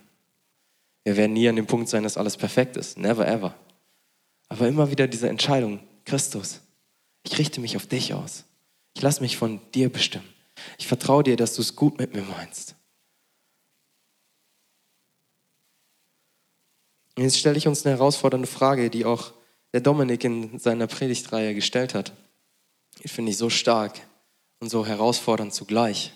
Wir 1.10 1.18
werden 1.18 1.34
nie 1.34 1.50
an 1.50 1.56
dem 1.56 1.66
Punkt 1.66 1.90
sein, 1.90 2.04
dass 2.04 2.18
alles 2.18 2.38
perfekt 2.38 2.78
ist. 2.78 3.00
Never 3.00 3.28
ever. 3.28 3.56
Aber 4.48 4.68
immer 4.68 4.92
wieder 4.92 5.08
diese 5.08 5.28
Entscheidung, 5.28 5.80
Christus, 6.06 6.62
ich 7.24 7.40
richte 7.40 7.60
mich 7.60 7.76
auf 7.76 7.88
dich 7.88 8.14
aus. 8.14 8.44
Ich 8.94 9.02
lasse 9.02 9.22
mich 9.22 9.36
von 9.36 9.60
dir 9.74 9.92
bestimmen. 9.92 10.30
Ich 10.78 10.86
vertraue 10.86 11.24
dir, 11.24 11.36
dass 11.36 11.56
du 11.56 11.64
es 11.64 11.76
gut 11.76 11.98
mit 11.98 12.14
mir 12.14 12.22
meinst. 12.22 12.76
Und 17.16 17.24
jetzt 17.24 17.40
stelle 17.40 17.58
ich 17.58 17.68
uns 17.68 17.84
eine 17.88 17.96
herausfordernde 17.96 18.48
Frage, 18.48 18.92
die 18.92 19.04
auch 19.04 19.34
der 19.74 19.82
Dominik 19.82 20.24
in 20.24 20.60
seiner 20.60 20.86
Predigtreihe 20.86 21.56
gestellt 21.56 21.96
hat. 21.96 22.14
Die 23.04 23.08
finde 23.08 23.32
ich 23.32 23.38
so 23.38 23.50
stark 23.50 24.00
und 24.60 24.70
so 24.70 24.86
herausfordernd 24.86 25.56
zugleich. 25.56 26.14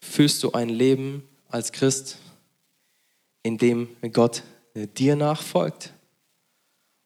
Fühlst 0.00 0.42
du 0.42 0.52
ein 0.52 0.70
Leben 0.70 1.28
als 1.50 1.72
Christ, 1.72 2.16
in 3.46 3.58
dem 3.58 3.88
Gott 4.12 4.42
dir 4.74 5.16
nachfolgt? 5.16 5.92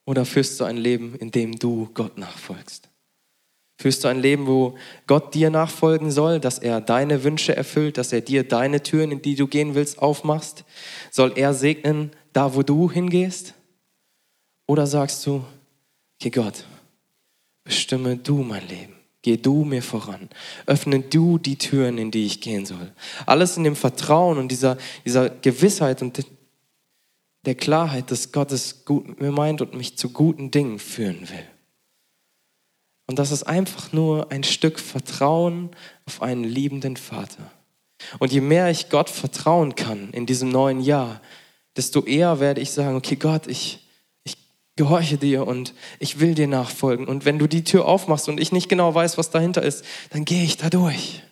Oder 0.07 0.25
führst 0.25 0.59
du 0.59 0.65
ein 0.65 0.77
Leben, 0.77 1.15
in 1.17 1.31
dem 1.31 1.59
du 1.59 1.89
Gott 1.95 2.19
nachfolgst? 2.19 2.89
Führst 3.81 4.05
du 4.05 4.09
ein 4.09 4.21
Leben, 4.21 4.47
wo 4.47 4.77
Gott 5.07 5.35
dir 5.35 5.51
nachfolgen 5.51 6.11
soll, 6.11 6.41
dass 6.41 6.59
er 6.59 6.81
deine 6.81 7.25
Wünsche 7.25 7.57
erfüllt, 7.57 7.97
dass 7.97 8.13
er 8.13 8.21
dir 8.21 8.43
deine 8.43 8.83
Türen, 8.83 9.13
in 9.13 9.23
die 9.23 9.37
du 9.37 9.47
gehen 9.47 9.75
willst, 9.75 10.01
aufmachst? 10.01 10.65
Soll 11.11 11.33
er 11.37 11.55
segnen, 11.55 12.11
da 12.33 12.55
wo 12.55 12.63
du 12.63 12.91
hingehst? 12.91 13.55
Oder 14.67 14.87
sagst 14.87 15.25
du, 15.27 15.45
okay 16.21 16.31
Gott, 16.31 16.67
bestimme 17.65 18.17
du 18.17 18.43
mein 18.43 18.67
Leben. 18.69 19.00
Geh 19.23 19.37
du 19.37 19.65
mir 19.65 19.83
voran. 19.83 20.31
Öffne 20.67 21.01
du 21.01 21.39
die 21.39 21.59
Türen, 21.59 21.99
in 21.99 22.11
die 22.11 22.25
ich 22.25 22.41
gehen 22.41 22.65
soll. 22.65 22.93
Alles 23.27 23.57
in 23.57 23.65
dem 23.65 23.77
Vertrauen 23.77 24.39
und 24.39 24.49
dieser, 24.49 24.79
dieser 25.05 25.29
Gewissheit 25.29 26.01
und 26.01 26.25
der 27.45 27.55
Klarheit, 27.55 28.11
dass 28.11 28.33
Gott 28.33 28.53
es 28.53 28.85
gut 28.85 29.09
mit 29.09 29.21
mir 29.21 29.33
meint 29.33 29.61
und 29.61 29.75
mich 29.75 29.97
zu 29.97 30.11
guten 30.11 30.51
Dingen 30.51 30.79
führen 30.79 31.29
will. 31.29 31.47
Und 33.07 33.19
das 33.19 33.33
ist 33.33 33.43
einfach 33.43 33.93
nur 33.93 34.31
ein 34.31 34.45
Stück 34.45 34.79
Vertrauen 34.79 35.71
auf 36.07 36.23
einen 36.23 36.45
liebenden 36.45 36.97
Vater. 36.97 37.51
Und 38.19 38.33
je 38.33 38.41
mehr 38.41 38.71
ich 38.71 38.89
Gott 38.89 39.11
vertrauen 39.11 39.75
kann 39.75 40.11
in 40.13 40.27
diesem 40.27 40.49
neuen 40.49 40.81
Jahr, 40.81 41.21
desto 41.77 42.05
eher 42.05 42.41
werde 42.41 42.61
ich 42.61 42.71
sagen, 42.71 42.97
okay 42.97 43.17
Gott, 43.17 43.47
ich, 43.47 43.80
ich 43.80 43.80
gehorche 44.77 45.19
dir 45.19 45.47
und 45.47 45.75
ich 45.99 46.21
will 46.21 46.35
dir 46.35 46.49
nachfolgen. 46.49 47.07
Und 47.07 47.25
wenn 47.25 47.39
du 47.39 47.47
die 47.47 47.65
Tür 47.65 47.87
aufmachst 47.87 48.29
und 48.29 48.41
ich 48.41 48.53
nicht 48.53 48.69
genau 48.69 48.95
weiß, 48.95 49.19
was 49.19 49.31
dahinter 49.31 49.63
ist, 49.63 49.85
dann 50.11 50.25
gehe 50.25 50.45
ich 50.45 50.57
da 50.57 50.71
durch. 50.71 51.23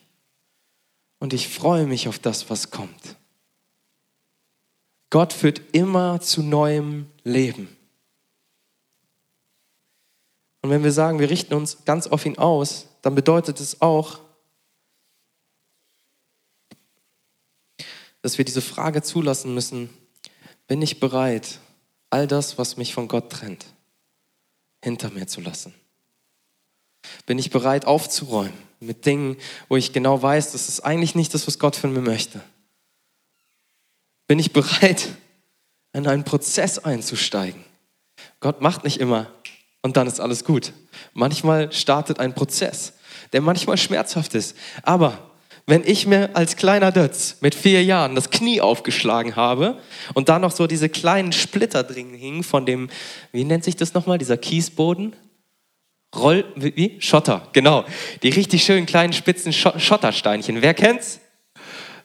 Und 1.19 1.33
ich 1.33 1.47
freue 1.47 1.85
mich 1.85 2.07
auf 2.07 2.19
das, 2.19 2.49
was 2.49 2.71
kommt. 2.71 3.17
Gott 5.09 5.33
führt 5.33 5.61
immer 5.73 6.21
zu 6.21 6.43
neuem 6.43 7.07
Leben. 7.23 7.75
Und 10.61 10.69
wenn 10.69 10.83
wir 10.83 10.91
sagen, 10.91 11.19
wir 11.19 11.29
richten 11.29 11.53
uns 11.53 11.85
ganz 11.85 12.07
auf 12.07 12.25
ihn 12.25 12.37
aus, 12.37 12.87
dann 13.01 13.15
bedeutet 13.15 13.59
es 13.59 13.81
auch, 13.81 14.19
dass 18.21 18.37
wir 18.37 18.45
diese 18.45 18.61
Frage 18.61 19.01
zulassen 19.01 19.53
müssen, 19.53 19.89
bin 20.67 20.81
ich 20.81 20.99
bereit, 20.99 21.59
all 22.09 22.27
das, 22.27 22.57
was 22.57 22.77
mich 22.77 22.93
von 22.93 23.07
Gott 23.07 23.31
trennt, 23.31 23.65
hinter 24.83 25.09
mir 25.09 25.27
zu 25.27 25.41
lassen? 25.41 25.73
Bin 27.25 27.39
ich 27.39 27.49
bereit 27.49 27.85
aufzuräumen 27.85 28.53
mit 28.79 29.05
Dingen, 29.05 29.37
wo 29.67 29.77
ich 29.77 29.93
genau 29.93 30.21
weiß, 30.21 30.51
das 30.51 30.69
ist 30.69 30.81
eigentlich 30.81 31.15
nicht 31.15 31.33
das, 31.33 31.47
was 31.47 31.59
Gott 31.59 31.75
von 31.75 31.93
mir 31.93 32.01
möchte? 32.01 32.41
bin 34.29 34.37
ich 34.37 34.53
bereit, 34.53 35.09
in 35.91 36.05
einen 36.05 36.23
Prozess 36.23 36.77
einzusteigen. 36.77 37.65
Gott 38.39 38.61
macht 38.61 38.83
nicht 38.83 38.99
immer 38.99 39.33
und 39.81 39.97
dann 39.97 40.05
ist 40.05 40.19
alles 40.19 40.45
gut. 40.45 40.71
Manchmal 41.13 41.71
startet 41.71 42.19
ein 42.19 42.35
Prozess, 42.35 42.93
der 43.33 43.41
manchmal 43.41 43.79
schmerzhaft 43.79 44.35
ist. 44.35 44.55
Aber 44.83 45.28
wenn 45.69 45.83
ich 45.85 46.07
mir 46.07 46.31
als 46.33 46.55
kleiner 46.55 46.91
Dötz 46.91 47.37
mit 47.41 47.53
vier 47.53 47.83
Jahren 47.83 48.15
das 48.15 48.31
Knie 48.31 48.59
aufgeschlagen 48.59 49.35
habe 49.35 49.79
und 50.15 50.27
da 50.27 50.39
noch 50.39 50.51
so 50.51 50.65
diese 50.65 50.89
kleinen 50.89 51.31
Splitter 51.31 51.83
drin 51.83 52.13
hingen 52.13 52.43
von 52.43 52.65
dem, 52.65 52.89
wie 53.31 53.43
nennt 53.43 53.63
sich 53.63 53.75
das 53.75 53.93
nochmal, 53.93 54.17
dieser 54.17 54.37
Kiesboden? 54.37 55.15
Roll, 56.15 56.43
wie? 56.55 56.97
Schotter, 56.99 57.47
genau. 57.53 57.85
Die 58.23 58.29
richtig 58.29 58.63
schönen 58.63 58.87
kleinen 58.87 59.13
spitzen 59.13 59.53
Schottersteinchen. 59.53 60.61
Wer 60.63 60.73
kennt's? 60.73 61.19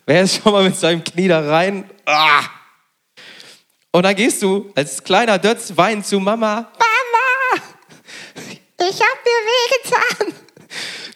Wer 0.05 0.23
ist 0.23 0.43
schon 0.43 0.53
mal 0.53 0.65
mit 0.65 0.77
seinem 0.77 1.03
Knie 1.03 1.29
da 1.29 1.41
rein? 1.41 1.89
Ah! 2.05 2.43
Und 3.93 4.03
dann 4.03 4.15
gehst 4.15 4.43
du 4.43 4.71
als 4.75 5.03
kleiner 5.03 5.39
Dötz 5.39 5.73
weinen 5.75 6.05
zu 6.05 6.21
Mama. 6.21 6.71
Mama, 6.79 7.65
ich 8.79 9.01
hab 9.01 9.25
mir 9.25 9.41
wehgetan. 9.49 10.35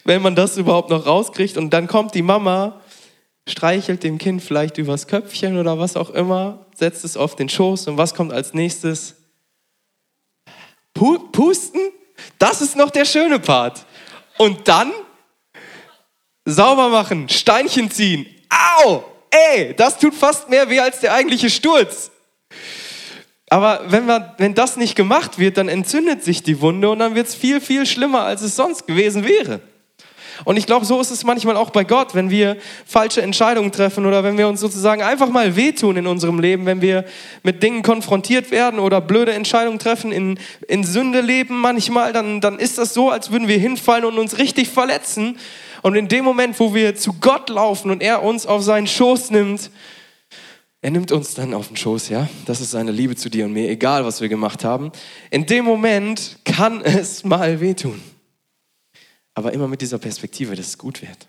Wenn 0.09 0.23
man 0.23 0.33
das 0.33 0.57
überhaupt 0.57 0.89
noch 0.89 1.05
rauskriegt 1.05 1.55
und 1.55 1.69
dann 1.69 1.85
kommt 1.85 2.15
die 2.15 2.23
Mama, 2.23 2.81
streichelt 3.47 4.01
dem 4.01 4.17
Kind 4.17 4.41
vielleicht 4.41 4.79
übers 4.79 5.05
Köpfchen 5.05 5.55
oder 5.55 5.77
was 5.77 5.95
auch 5.95 6.09
immer, 6.09 6.65
setzt 6.73 7.05
es 7.05 7.15
auf 7.15 7.35
den 7.35 7.47
Schoß 7.47 7.89
und 7.89 7.97
was 7.99 8.15
kommt 8.15 8.33
als 8.33 8.55
nächstes? 8.55 9.17
Pusten? 10.95 11.79
Das 12.39 12.59
ist 12.59 12.75
noch 12.75 12.89
der 12.89 13.05
schöne 13.05 13.37
Part. 13.37 13.85
Und 14.39 14.67
dann 14.67 14.91
sauber 16.43 16.89
machen, 16.89 17.29
Steinchen 17.29 17.91
ziehen, 17.91 18.25
au, 18.49 19.03
ey, 19.29 19.75
das 19.75 19.99
tut 19.99 20.15
fast 20.15 20.49
mehr 20.49 20.67
weh 20.71 20.79
als 20.79 21.01
der 21.01 21.13
eigentliche 21.13 21.51
Sturz. 21.51 22.09
Aber 23.51 23.83
wenn, 23.85 24.07
man, 24.07 24.33
wenn 24.39 24.55
das 24.55 24.75
nicht 24.75 24.95
gemacht 24.95 25.37
wird, 25.37 25.57
dann 25.57 25.69
entzündet 25.69 26.23
sich 26.23 26.41
die 26.41 26.61
Wunde 26.61 26.89
und 26.89 26.97
dann 26.97 27.13
wird 27.13 27.27
es 27.27 27.35
viel, 27.35 27.61
viel 27.61 27.85
schlimmer, 27.85 28.21
als 28.21 28.41
es 28.41 28.55
sonst 28.55 28.87
gewesen 28.87 29.23
wäre. 29.23 29.61
Und 30.45 30.57
ich 30.57 30.65
glaube, 30.65 30.85
so 30.85 30.99
ist 31.01 31.11
es 31.11 31.23
manchmal 31.23 31.57
auch 31.57 31.69
bei 31.69 31.83
Gott, 31.83 32.15
wenn 32.15 32.29
wir 32.29 32.57
falsche 32.85 33.21
Entscheidungen 33.21 33.71
treffen 33.71 34.05
oder 34.05 34.23
wenn 34.23 34.37
wir 34.37 34.47
uns 34.47 34.59
sozusagen 34.59 35.01
einfach 35.01 35.29
mal 35.29 35.55
wehtun 35.55 35.97
in 35.97 36.07
unserem 36.07 36.39
Leben, 36.39 36.65
wenn 36.65 36.81
wir 36.81 37.05
mit 37.43 37.61
Dingen 37.61 37.81
konfrontiert 37.81 38.51
werden 38.51 38.79
oder 38.79 39.01
blöde 39.01 39.33
Entscheidungen 39.33 39.79
treffen, 39.79 40.11
in, 40.11 40.39
in 40.67 40.83
Sünde 40.83 41.21
leben 41.21 41.59
manchmal, 41.59 42.13
dann, 42.13 42.41
dann 42.41 42.59
ist 42.59 42.77
das 42.77 42.93
so, 42.93 43.09
als 43.09 43.31
würden 43.31 43.47
wir 43.47 43.57
hinfallen 43.57 44.05
und 44.05 44.17
uns 44.17 44.37
richtig 44.37 44.69
verletzen. 44.69 45.37
Und 45.81 45.95
in 45.95 46.07
dem 46.07 46.25
Moment, 46.25 46.59
wo 46.59 46.73
wir 46.73 46.95
zu 46.95 47.13
Gott 47.13 47.49
laufen 47.49 47.91
und 47.91 48.01
er 48.01 48.23
uns 48.23 48.45
auf 48.45 48.63
seinen 48.63 48.87
Schoß 48.87 49.31
nimmt, 49.31 49.71
er 50.81 50.91
nimmt 50.91 51.11
uns 51.11 51.33
dann 51.33 51.53
auf 51.53 51.67
den 51.67 51.75
Schoß, 51.75 52.07
ja? 52.07 52.29
Das 52.45 52.61
ist 52.61 52.71
seine 52.71 52.91
Liebe 52.91 53.13
zu 53.17 53.29
dir 53.29 53.45
und 53.45 53.51
mir, 53.51 53.69
egal 53.69 54.05
was 54.05 54.21
wir 54.21 54.29
gemacht 54.29 54.63
haben. 54.63 54.93
In 55.29 55.45
dem 55.45 55.65
Moment 55.65 56.37
kann 56.45 56.81
es 56.81 57.25
mal 57.25 57.59
wehtun. 57.59 58.01
Aber 59.33 59.53
immer 59.53 59.67
mit 59.67 59.81
dieser 59.81 59.99
Perspektive, 59.99 60.55
dass 60.55 60.67
es 60.67 60.77
gut 60.77 61.01
wird. 61.01 61.27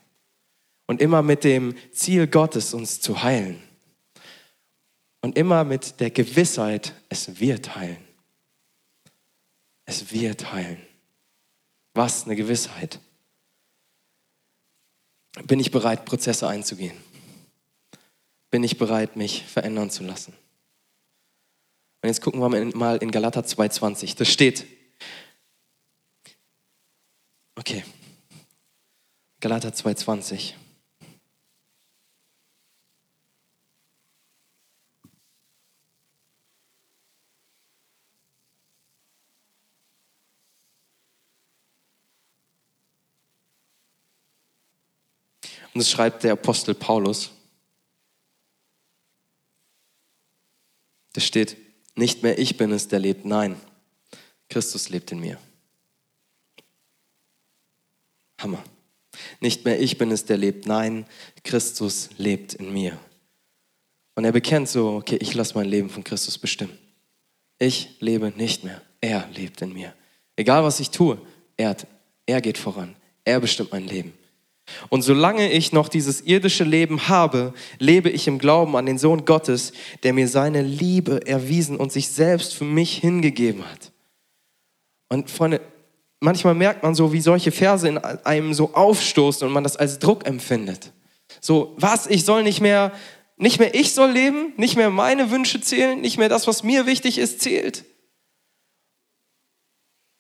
Und 0.87 1.01
immer 1.01 1.23
mit 1.23 1.45
dem 1.45 1.75
Ziel 1.93 2.27
Gottes, 2.27 2.75
uns 2.75 3.01
zu 3.01 3.23
heilen. 3.23 3.63
Und 5.21 5.37
immer 5.37 5.65
mit 5.65 6.01
der 6.01 6.11
Gewissheit, 6.11 6.95
es 7.09 7.41
wird 7.41 7.77
heilen. 7.77 8.03
Es 9.85 10.13
wird 10.13 10.53
heilen. 10.53 10.81
Was 11.95 12.25
eine 12.25 12.37
Gewissheit. 12.37 13.01
Bin 15.45 15.61
ich 15.61 15.71
bereit, 15.71 16.05
Prozesse 16.05 16.49
einzugehen? 16.49 16.97
Bin 18.51 18.65
ich 18.65 18.79
bereit, 18.79 19.17
mich 19.17 19.45
verändern 19.45 19.91
zu 19.91 20.03
lassen? 20.03 20.33
Und 22.03 22.09
jetzt 22.09 22.23
gucken 22.23 22.41
wir 22.41 22.49
mal 22.49 22.97
in 22.97 23.11
Galater 23.11 23.43
2,20. 23.43 24.17
Das 24.17 24.29
steht. 24.29 24.67
Okay. 27.61 27.85
Galater 29.41 29.69
2,20. 29.69 30.55
Und 45.75 45.83
es 45.83 45.91
schreibt 45.91 46.25
der 46.25 46.33
Apostel 46.33 46.75
Paulus. 46.75 47.31
Da 51.13 51.21
steht, 51.21 51.59
nicht 51.95 52.23
mehr 52.23 52.39
ich 52.39 52.57
bin 52.57 52.73
es, 52.73 52.89
der 52.89 53.01
lebt, 53.01 53.27
nein, 53.27 53.61
Christus 54.49 54.89
lebt 54.89 55.13
in 55.13 55.21
mir. 55.21 55.39
Hammer. 58.43 58.63
Nicht 59.41 59.65
mehr 59.65 59.81
ich 59.81 59.99
bin 59.99 60.11
es, 60.11 60.25
der 60.25 60.37
lebt, 60.37 60.67
nein, 60.67 61.07
Christus 61.45 62.11
lebt 62.17 62.55
in 62.55 62.73
mir. 62.73 62.99
Und 64.15 64.25
er 64.25 64.33
bekennt 64.33 64.69
so, 64.69 64.97
okay, 64.97 65.17
ich 65.21 65.35
lasse 65.35 65.55
mein 65.55 65.69
Leben 65.69 65.91
von 65.91 66.05
Christus 66.05 66.39
bestimmen. 66.39 66.77
Ich 67.59 67.97
lebe 68.01 68.33
nicht 68.37 68.65
mehr, 68.65 68.83
er 69.01 69.29
lebt 69.35 69.63
in 69.63 69.73
mir. 69.73 69.95
Egal 70.37 70.65
was 70.65 70.81
ich 70.81 70.91
tue, 70.91 71.19
er, 71.57 71.77
er 72.27 72.41
geht 72.41 72.59
voran, 72.59 72.97
er 73.25 73.41
bestimmt 73.41 73.73
mein 73.73 73.87
Leben. 73.87 74.13
Und 74.89 75.03
solange 75.03 75.51
ich 75.51 75.73
noch 75.73 75.89
dieses 75.89 76.21
irdische 76.21 76.65
Leben 76.65 77.09
habe, 77.09 77.55
lebe 77.79 78.09
ich 78.09 78.27
im 78.29 78.39
Glauben 78.39 78.77
an 78.77 78.87
den 78.87 78.99
Sohn 78.99 79.25
Gottes, 79.25 79.73
der 80.03 80.13
mir 80.13 80.29
seine 80.29 80.63
Liebe 80.63 81.27
erwiesen 81.27 81.77
und 81.77 81.93
sich 81.93 82.09
selbst 82.09 82.55
für 82.55 82.65
mich 82.65 82.99
hingegeben 82.99 83.65
hat. 83.69 83.93
Und 85.09 85.31
Freunde, 85.31 85.61
manchmal 86.21 86.55
merkt 86.55 86.83
man 86.83 86.95
so, 86.95 87.13
wie 87.13 87.21
solche 87.21 87.51
Verse 87.51 87.89
in 87.89 87.99
einem 87.99 88.55
so 88.55 88.75
aufstoßen 88.75 89.47
und 89.47 89.53
man 89.53 89.65
das 89.65 89.77
als 89.77 89.99
Druck 89.99 90.27
empfindet. 90.27 90.93
So, 91.41 91.75
was, 91.79 92.07
ich 92.07 92.25
soll 92.25 92.43
nicht 92.43 92.61
mehr, 92.61 92.93
nicht 93.37 93.59
mehr 93.59 93.75
ich 93.75 93.93
soll 93.93 94.11
leben, 94.11 94.53
nicht 94.57 94.77
mehr 94.77 94.91
meine 94.91 95.31
Wünsche 95.31 95.61
zählen, 95.61 96.01
nicht 96.01 96.19
mehr 96.19 96.29
das, 96.29 96.47
was 96.47 96.63
mir 96.63 96.87
wichtig 96.87 97.19
ist, 97.19 97.41
zählt. 97.41 97.85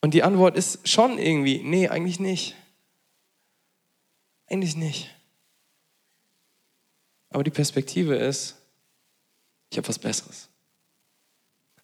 Und 0.00 0.14
die 0.14 0.22
Antwort 0.22 0.56
ist 0.56 0.88
schon 0.88 1.18
irgendwie, 1.18 1.62
nee, 1.62 1.88
eigentlich 1.88 2.18
nicht. 2.18 2.56
Eigentlich 4.46 4.76
nicht. 4.76 5.14
Aber 7.28 7.44
die 7.44 7.50
Perspektive 7.50 8.16
ist, 8.16 8.56
ich 9.70 9.76
habe 9.76 9.86
was 9.86 9.98
Besseres. 9.98 10.48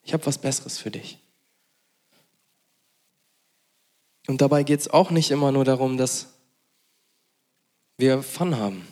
Ich 0.03 0.13
habe 0.13 0.25
was 0.27 0.39
Besseres 0.39 0.79
für 0.79 0.91
dich. 0.91 1.19
Und 4.27 4.41
dabei 4.41 4.63
geht 4.63 4.81
es 4.81 4.89
auch 4.89 5.11
nicht 5.11 5.31
immer 5.31 5.53
nur 5.53 5.65
darum, 5.65 5.97
dass 5.97 6.35
wir 7.99 8.23
Fun 8.23 8.57
haben. 8.57 8.87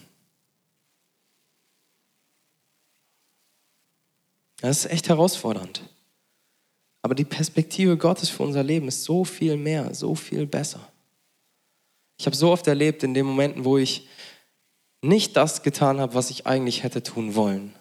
Das 4.60 4.78
ist 4.78 4.90
echt 4.90 5.08
herausfordernd. 5.08 5.82
Aber 7.02 7.14
die 7.14 7.24
Perspektive 7.24 7.98
Gottes 7.98 8.30
für 8.30 8.44
unser 8.44 8.62
Leben 8.62 8.88
ist 8.88 9.04
so 9.04 9.24
viel 9.24 9.58
mehr, 9.58 9.94
so 9.94 10.14
viel 10.14 10.46
besser. 10.46 10.90
Ich 12.18 12.24
habe 12.26 12.34
so 12.34 12.50
oft 12.50 12.66
erlebt 12.66 13.02
in 13.02 13.12
den 13.12 13.26
Momenten, 13.26 13.64
wo 13.64 13.76
ich 13.76 14.08
nicht 15.02 15.36
das 15.36 15.62
getan 15.62 16.00
habe, 16.00 16.14
was 16.14 16.30
ich 16.30 16.46
eigentlich 16.46 16.82
hätte 16.82 17.02
tun 17.02 17.34
wollen. 17.34 17.74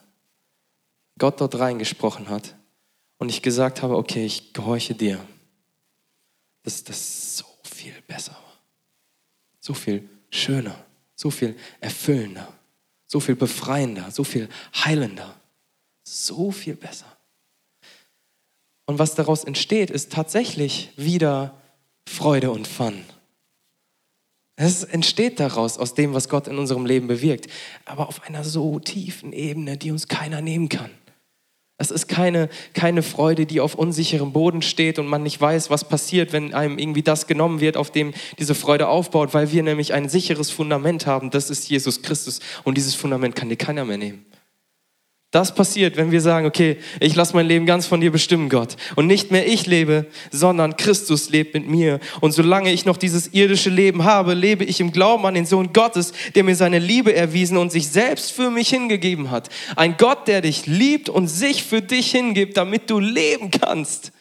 Gott 1.18 1.40
dort 1.40 1.58
reingesprochen 1.58 2.28
hat 2.28 2.56
und 3.18 3.30
ich 3.30 3.42
gesagt 3.42 3.82
habe, 3.82 3.96
okay, 3.96 4.26
ich 4.26 4.52
gehorche 4.52 4.94
dir. 4.94 5.26
Dass 6.64 6.84
das 6.84 7.38
so 7.38 7.46
viel 7.64 7.94
besser 8.08 8.32
war. 8.32 8.60
So 9.60 9.74
viel 9.74 10.10
schöner, 10.30 10.76
so 11.16 11.30
viel 11.30 11.56
erfüllender, 11.80 12.52
so 13.06 13.20
viel 13.20 13.36
befreiender, 13.36 14.12
so 14.12 14.24
viel 14.24 14.50
heilender, 14.74 15.40
so 16.04 16.52
viel 16.52 16.76
besser. 16.76 17.06
Und 18.86 19.00
was 19.00 19.16
daraus 19.16 19.44
entsteht, 19.44 19.90
ist 19.90 20.12
tatsächlich 20.12 20.92
wieder 20.98 21.56
Freude 22.08 22.52
und 22.52 22.68
Fun. 22.68 23.04
Es 24.56 24.84
entsteht 24.84 25.40
daraus, 25.40 25.78
aus 25.78 25.96
dem, 25.96 26.14
was 26.14 26.30
Gott 26.30 26.48
in 26.48 26.58
unserem 26.58 26.86
Leben 26.86 27.08
bewirkt, 27.08 27.48
aber 27.86 28.08
auf 28.08 28.24
einer 28.24 28.44
so 28.44 28.80
tiefen 28.80 29.34
Ebene, 29.34 29.78
die 29.78 29.92
uns 29.92 30.08
keiner 30.08 30.42
nehmen 30.42 30.70
kann. 30.70 30.92
Es 31.84 31.92
ist 31.92 32.08
keine, 32.08 32.48
keine 32.74 33.04
Freude, 33.04 33.46
die 33.46 33.60
auf 33.60 33.76
unsicherem 33.76 34.32
Boden 34.32 34.62
steht 34.62 35.00
und 35.00 35.08
man 35.08 35.22
nicht 35.22 35.42
weiß, 35.42 35.70
was 35.70 35.84
passiert, 35.84 36.32
wenn 36.32 36.54
einem 36.54 36.78
irgendwie 36.78 37.04
das 37.04 37.28
genommen 37.28 37.60
wird, 37.60 37.76
auf 37.76 37.92
dem 37.92 38.14
diese 38.40 38.56
Freude 38.56 38.88
aufbaut, 38.88 39.34
weil 39.34 39.52
wir 39.52 39.64
nämlich 39.64 39.94
ein 39.94 40.08
sicheres 40.08 40.50
Fundament 40.50 41.06
haben. 41.08 41.30
Das 41.30 41.50
ist 41.50 41.70
Jesus 41.70 42.02
Christus 42.02 42.40
und 42.64 42.78
dieses 42.78 42.96
Fundament 42.96 43.36
kann 43.36 43.50
dir 43.50 43.58
keiner 43.58 43.84
mehr 43.84 43.98
nehmen. 43.98 44.26
Das 45.34 45.56
passiert, 45.56 45.98
wenn 45.98 46.12
wir 46.12 46.22
sagen, 46.22 46.46
okay, 46.46 46.78
ich 47.00 47.16
lasse 47.16 47.36
mein 47.36 47.48
Leben 47.48 47.66
ganz 47.66 47.88
von 47.88 48.00
dir 48.00 48.12
bestimmen, 48.12 48.50
Gott. 48.50 48.76
Und 48.96 49.08
nicht 49.08 49.32
mehr 49.32 49.48
ich 49.48 49.66
lebe, 49.66 50.06
sondern 50.30 50.78
Christus 50.78 51.32
lebt 51.32 51.56
mit 51.56 51.68
mir. 51.68 52.00
Und 52.22 52.34
solange 52.34 52.72
ich 52.72 52.86
noch 52.86 52.98
dieses 52.98 53.34
irdische 53.34 53.72
Leben 53.72 54.04
habe, 54.04 54.36
lebe 54.36 54.64
ich 54.64 54.80
im 54.80 54.92
Glauben 54.92 55.26
an 55.26 55.34
den 55.34 55.48
Sohn 55.48 55.74
Gottes, 55.74 56.14
der 56.36 56.44
mir 56.44 56.56
seine 56.56 56.78
Liebe 56.78 57.16
erwiesen 57.16 57.58
und 57.58 57.72
sich 57.72 57.88
selbst 57.88 58.32
für 58.32 58.52
mich 58.52 58.70
hingegeben 58.70 59.32
hat. 59.32 59.50
Ein 59.76 59.98
Gott, 59.98 60.28
der 60.28 60.42
dich 60.42 60.68
liebt 60.68 61.10
und 61.10 61.28
sich 61.28 61.64
für 61.64 61.82
dich 61.82 62.12
hingibt, 62.12 62.56
damit 62.56 62.92
du 62.92 63.00
leben 63.00 63.50
kannst. 63.50 64.12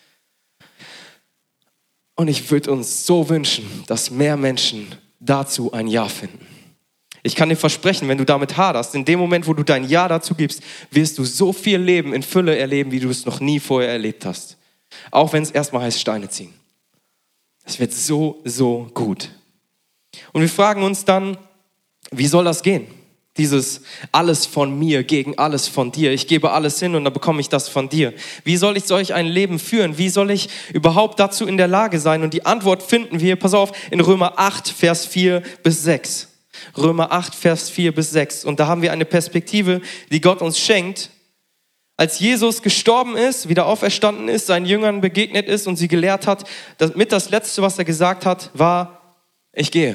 Und 2.16 2.29
ich 2.29 2.51
würde 2.51 2.72
uns 2.72 3.05
so 3.05 3.29
wünschen, 3.29 3.66
dass 3.87 4.11
mehr 4.11 4.38
Menschen 4.38 4.87
dazu 5.20 5.75
ein 5.75 5.88
Ja 5.88 6.09
finden. 6.09 6.52
Ich 7.23 7.37
kann 7.37 7.49
dir 7.49 7.57
versprechen, 7.57 8.09
wenn 8.09 8.19
du 8.19 8.25
damit 8.25 8.57
haderst, 8.57 8.95
in 8.95 9.05
dem 9.05 9.19
Moment, 9.19 9.47
wo 9.47 9.55
du 9.55 9.63
dein 9.63 9.89
Ja 9.89 10.09
dazu 10.09 10.35
gibst, 10.35 10.63
wirst 10.91 11.19
du 11.19 11.25
so 11.25 11.53
viel 11.53 11.79
Leben 11.79 12.13
in 12.13 12.23
Fülle 12.23 12.57
erleben, 12.57 12.91
wie 12.91 13.01
du 13.01 13.11
es 13.11 13.27
noch 13.27 13.39
nie 13.41 13.61
vorher 13.61 13.91
erlebt 13.91 14.25
hast. 14.25 14.57
Auch 15.11 15.33
wenn 15.33 15.43
es 15.43 15.51
erstmal 15.51 15.83
heißt 15.83 16.01
Steine 16.01 16.29
ziehen. 16.29 16.53
Es 17.65 17.79
wird 17.79 17.93
so, 17.93 18.41
so 18.45 18.89
gut. 18.93 19.31
Und 20.33 20.43
wir 20.43 20.49
fragen 20.49 20.83
uns 20.83 21.05
dann, 21.05 21.37
wie 22.11 22.27
soll 22.27 22.45
das 22.45 22.63
gehen? 22.63 22.89
Dieses 23.39 23.83
alles 24.11 24.45
von 24.45 24.79
mir 24.79 25.05
gegen 25.05 25.39
alles 25.39 25.69
von 25.69 25.91
dir. 25.91 26.13
Ich 26.13 26.27
gebe 26.27 26.51
alles 26.51 26.81
hin 26.81 26.95
und 26.95 27.05
dann 27.05 27.15
bekomme 27.15 27.41
ich 27.41 27.49
das 27.49 27.69
von 27.69 27.89
dir. 27.89 28.13
Wie 28.45 28.59
soll 28.59 28.77
ich 28.77 28.85
solch 28.85 29.15
ein 29.15 29.27
Leben 29.27 29.59
führen? 29.59 29.97
Wie 29.97 30.11
soll 30.11 30.33
ich 30.33 30.51
überhaupt 30.75 31.19
dazu 31.19 31.47
in 31.47 31.57
der 31.57 31.69
Lage 31.69 31.99
sein? 31.99 32.25
Und 32.25 32.35
die 32.35 32.45
Antwort 32.45 32.83
finden 32.83 33.21
wir, 33.21 33.37
pass 33.37 33.55
auf, 33.55 33.73
in 33.91 34.01
Römer 34.01 34.39
8, 34.39 34.69
Vers 34.69 35.07
4 35.07 35.43
bis 35.63 35.83
6. 35.85 36.32
Römer 36.77 37.12
8, 37.12 37.35
Vers 37.35 37.70
4 37.70 37.94
bis 37.94 38.11
6. 38.11 38.44
Und 38.44 38.61
da 38.61 38.66
haben 38.66 38.83
wir 38.83 38.92
eine 38.92 39.05
Perspektive, 39.05 39.81
die 40.11 40.20
Gott 40.20 40.42
uns 40.42 40.59
schenkt. 40.59 41.11
Als 41.96 42.18
Jesus 42.18 42.62
gestorben 42.62 43.16
ist, 43.16 43.48
wieder 43.48 43.66
auferstanden 43.66 44.29
ist, 44.29 44.46
seinen 44.46 44.66
Jüngern 44.66 45.01
begegnet 45.01 45.46
ist 45.46 45.66
und 45.66 45.77
sie 45.77 45.88
gelehrt 45.88 46.27
hat, 46.27 46.44
mit 46.94 47.12
das 47.12 47.31
Letzte, 47.31 47.62
was 47.62 47.79
er 47.79 47.85
gesagt 47.85 48.27
hat, 48.27 48.51
war, 48.55 49.18
ich 49.53 49.70
gehe. 49.70 49.94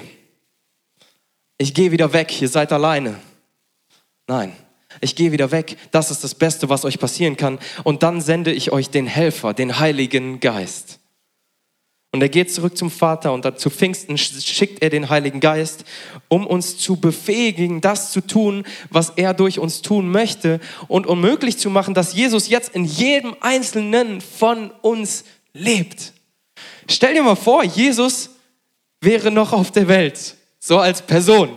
Ich 1.58 1.73
gehe 1.73 1.91
wieder 1.91 2.13
weg, 2.13 2.41
ihr 2.41 2.49
seid 2.49 2.71
alleine. 2.71 3.19
Nein, 4.27 4.53
ich 5.01 5.15
gehe 5.15 5.32
wieder 5.32 5.51
weg. 5.51 5.77
Das 5.91 6.12
ist 6.12 6.23
das 6.23 6.36
Beste, 6.36 6.69
was 6.69 6.86
euch 6.86 6.99
passieren 6.99 7.36
kann. 7.36 7.60
Und 7.84 8.03
dann 8.03 8.21
sende 8.21 8.51
ich 8.51 8.71
euch 8.71 8.89
den 8.89 9.08
Helfer, 9.08 9.53
den 9.53 9.80
Heiligen 9.80 10.39
Geist. 10.39 10.97
Und 12.17 12.23
er 12.23 12.30
geht 12.30 12.51
zurück 12.51 12.75
zum 12.75 12.89
Vater 12.89 13.32
und 13.32 13.60
zu 13.60 13.69
Pfingsten 13.69 14.17
schickt 14.17 14.82
er 14.82 14.89
den 14.89 15.10
Heiligen 15.10 15.39
Geist, 15.39 15.86
um 16.30 16.47
uns 16.47 16.75
zu 16.80 16.95
befähigen, 16.95 17.80
das 17.80 18.12
zu 18.12 18.21
tun, 18.21 18.63
was 18.89 19.12
er 19.17 19.36
durch 19.36 19.60
uns 19.60 19.84
tun 19.84 20.10
möchte 20.10 20.60
und 20.88 21.06
um 21.06 21.21
möglich 21.21 21.60
zu 21.60 21.69
machen, 21.69 21.93
dass 21.93 22.15
Jesus 22.15 22.49
jetzt 22.49 22.73
in 22.73 22.86
jedem 22.86 23.36
Einzelnen 23.39 24.19
von 24.19 24.71
uns 24.82 25.25
lebt. 25.53 26.13
Stell 26.89 27.13
dir 27.13 27.21
mal 27.21 27.36
vor, 27.36 27.63
Jesus 27.63 28.32
wäre 28.99 29.30
noch 29.30 29.53
auf 29.53 29.69
der 29.69 29.88
Welt, 29.88 30.38
so 30.58 30.80
als 30.80 31.03
Person. 31.03 31.49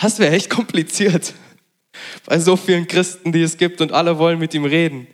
Das 0.00 0.20
wäre 0.20 0.32
echt 0.32 0.48
kompliziert 0.48 1.34
bei 2.24 2.38
so 2.38 2.54
vielen 2.54 2.86
Christen, 2.86 3.32
die 3.32 3.42
es 3.42 3.56
gibt 3.56 3.80
und 3.80 3.90
alle 3.90 4.16
wollen 4.16 4.38
mit 4.38 4.54
ihm 4.54 4.64
reden. 4.64 5.08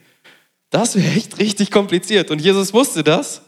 Das 0.70 0.96
wäre 0.96 1.14
echt 1.14 1.38
richtig 1.38 1.70
kompliziert. 1.70 2.30
Und 2.30 2.40
Jesus 2.40 2.72
wusste 2.72 3.04
das 3.04 3.42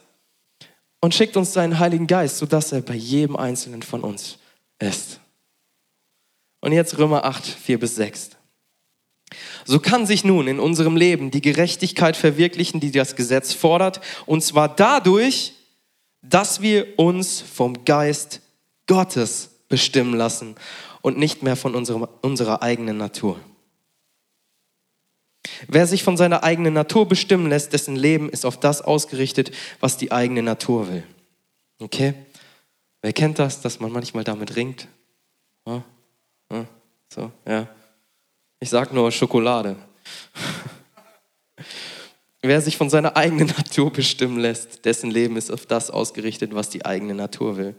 und 1.00 1.14
schickt 1.14 1.36
uns 1.36 1.52
seinen 1.52 1.78
Heiligen 1.78 2.06
Geist, 2.06 2.38
sodass 2.38 2.72
er 2.72 2.82
bei 2.82 2.94
jedem 2.94 3.36
Einzelnen 3.36 3.82
von 3.82 4.02
uns 4.02 4.38
ist. 4.78 5.20
Und 6.60 6.72
jetzt 6.72 6.98
Römer 6.98 7.24
8, 7.24 7.44
4 7.44 7.78
bis 7.78 7.96
6. 7.96 8.30
So 9.64 9.80
kann 9.80 10.06
sich 10.06 10.24
nun 10.24 10.46
in 10.46 10.60
unserem 10.60 10.96
Leben 10.96 11.30
die 11.30 11.40
Gerechtigkeit 11.40 12.16
verwirklichen, 12.16 12.80
die 12.80 12.92
das 12.92 13.16
Gesetz 13.16 13.52
fordert, 13.52 14.00
und 14.24 14.42
zwar 14.42 14.74
dadurch, 14.74 15.54
dass 16.22 16.60
wir 16.60 16.98
uns 16.98 17.40
vom 17.40 17.84
Geist 17.84 18.40
Gottes 18.86 19.50
bestimmen 19.68 20.14
lassen 20.14 20.54
und 21.02 21.18
nicht 21.18 21.42
mehr 21.42 21.56
von 21.56 21.74
unserem, 21.74 22.06
unserer 22.22 22.62
eigenen 22.62 22.96
Natur. 22.96 23.40
Wer 25.68 25.86
sich 25.86 26.02
von 26.02 26.16
seiner 26.16 26.42
eigenen 26.42 26.74
Natur 26.74 27.06
bestimmen 27.06 27.48
lässt, 27.48 27.72
dessen 27.72 27.96
Leben 27.96 28.30
ist 28.30 28.44
auf 28.44 28.58
das 28.58 28.82
ausgerichtet, 28.82 29.52
was 29.80 29.96
die 29.96 30.12
eigene 30.12 30.42
Natur 30.42 30.88
will. 30.88 31.04
Okay? 31.80 32.14
Wer 33.02 33.12
kennt 33.12 33.38
das, 33.38 33.60
dass 33.60 33.80
man 33.80 33.92
manchmal 33.92 34.24
damit 34.24 34.56
ringt? 34.56 34.88
Ja? 35.66 35.84
Ja? 36.50 36.66
So, 37.12 37.30
ja. 37.46 37.68
Ich 38.60 38.70
sag 38.70 38.92
nur 38.92 39.12
Schokolade. 39.12 39.76
Wer 42.42 42.60
sich 42.60 42.76
von 42.76 42.90
seiner 42.90 43.16
eigenen 43.16 43.48
Natur 43.48 43.92
bestimmen 43.92 44.38
lässt, 44.38 44.84
dessen 44.84 45.10
Leben 45.10 45.36
ist 45.36 45.50
auf 45.50 45.66
das 45.66 45.90
ausgerichtet, 45.90 46.54
was 46.54 46.70
die 46.70 46.84
eigene 46.84 47.14
Natur 47.14 47.56
will. 47.56 47.74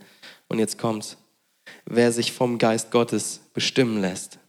Und 0.49 0.59
jetzt 0.59 0.77
kommt's. 0.77 1.17
Wer 1.85 2.11
sich 2.11 2.31
vom 2.31 2.57
Geist 2.57 2.91
Gottes 2.91 3.41
bestimmen 3.53 4.01
lässt, 4.01 4.39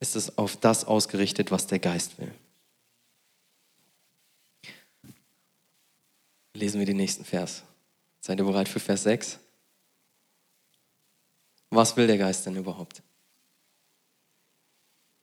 ist 0.00 0.16
es 0.16 0.36
auf 0.36 0.56
das 0.56 0.84
ausgerichtet, 0.84 1.50
was 1.50 1.66
der 1.66 1.78
Geist 1.78 2.18
will. 2.18 2.32
Lesen 6.54 6.78
wir 6.78 6.86
den 6.86 6.96
nächsten 6.96 7.24
Vers. 7.24 7.62
Seid 8.20 8.38
ihr 8.38 8.44
bereit 8.44 8.68
für 8.68 8.80
Vers 8.80 9.04
6? 9.04 9.38
Was 11.70 11.96
will 11.96 12.06
der 12.06 12.18
Geist 12.18 12.44
denn 12.46 12.56
überhaupt? 12.56 13.02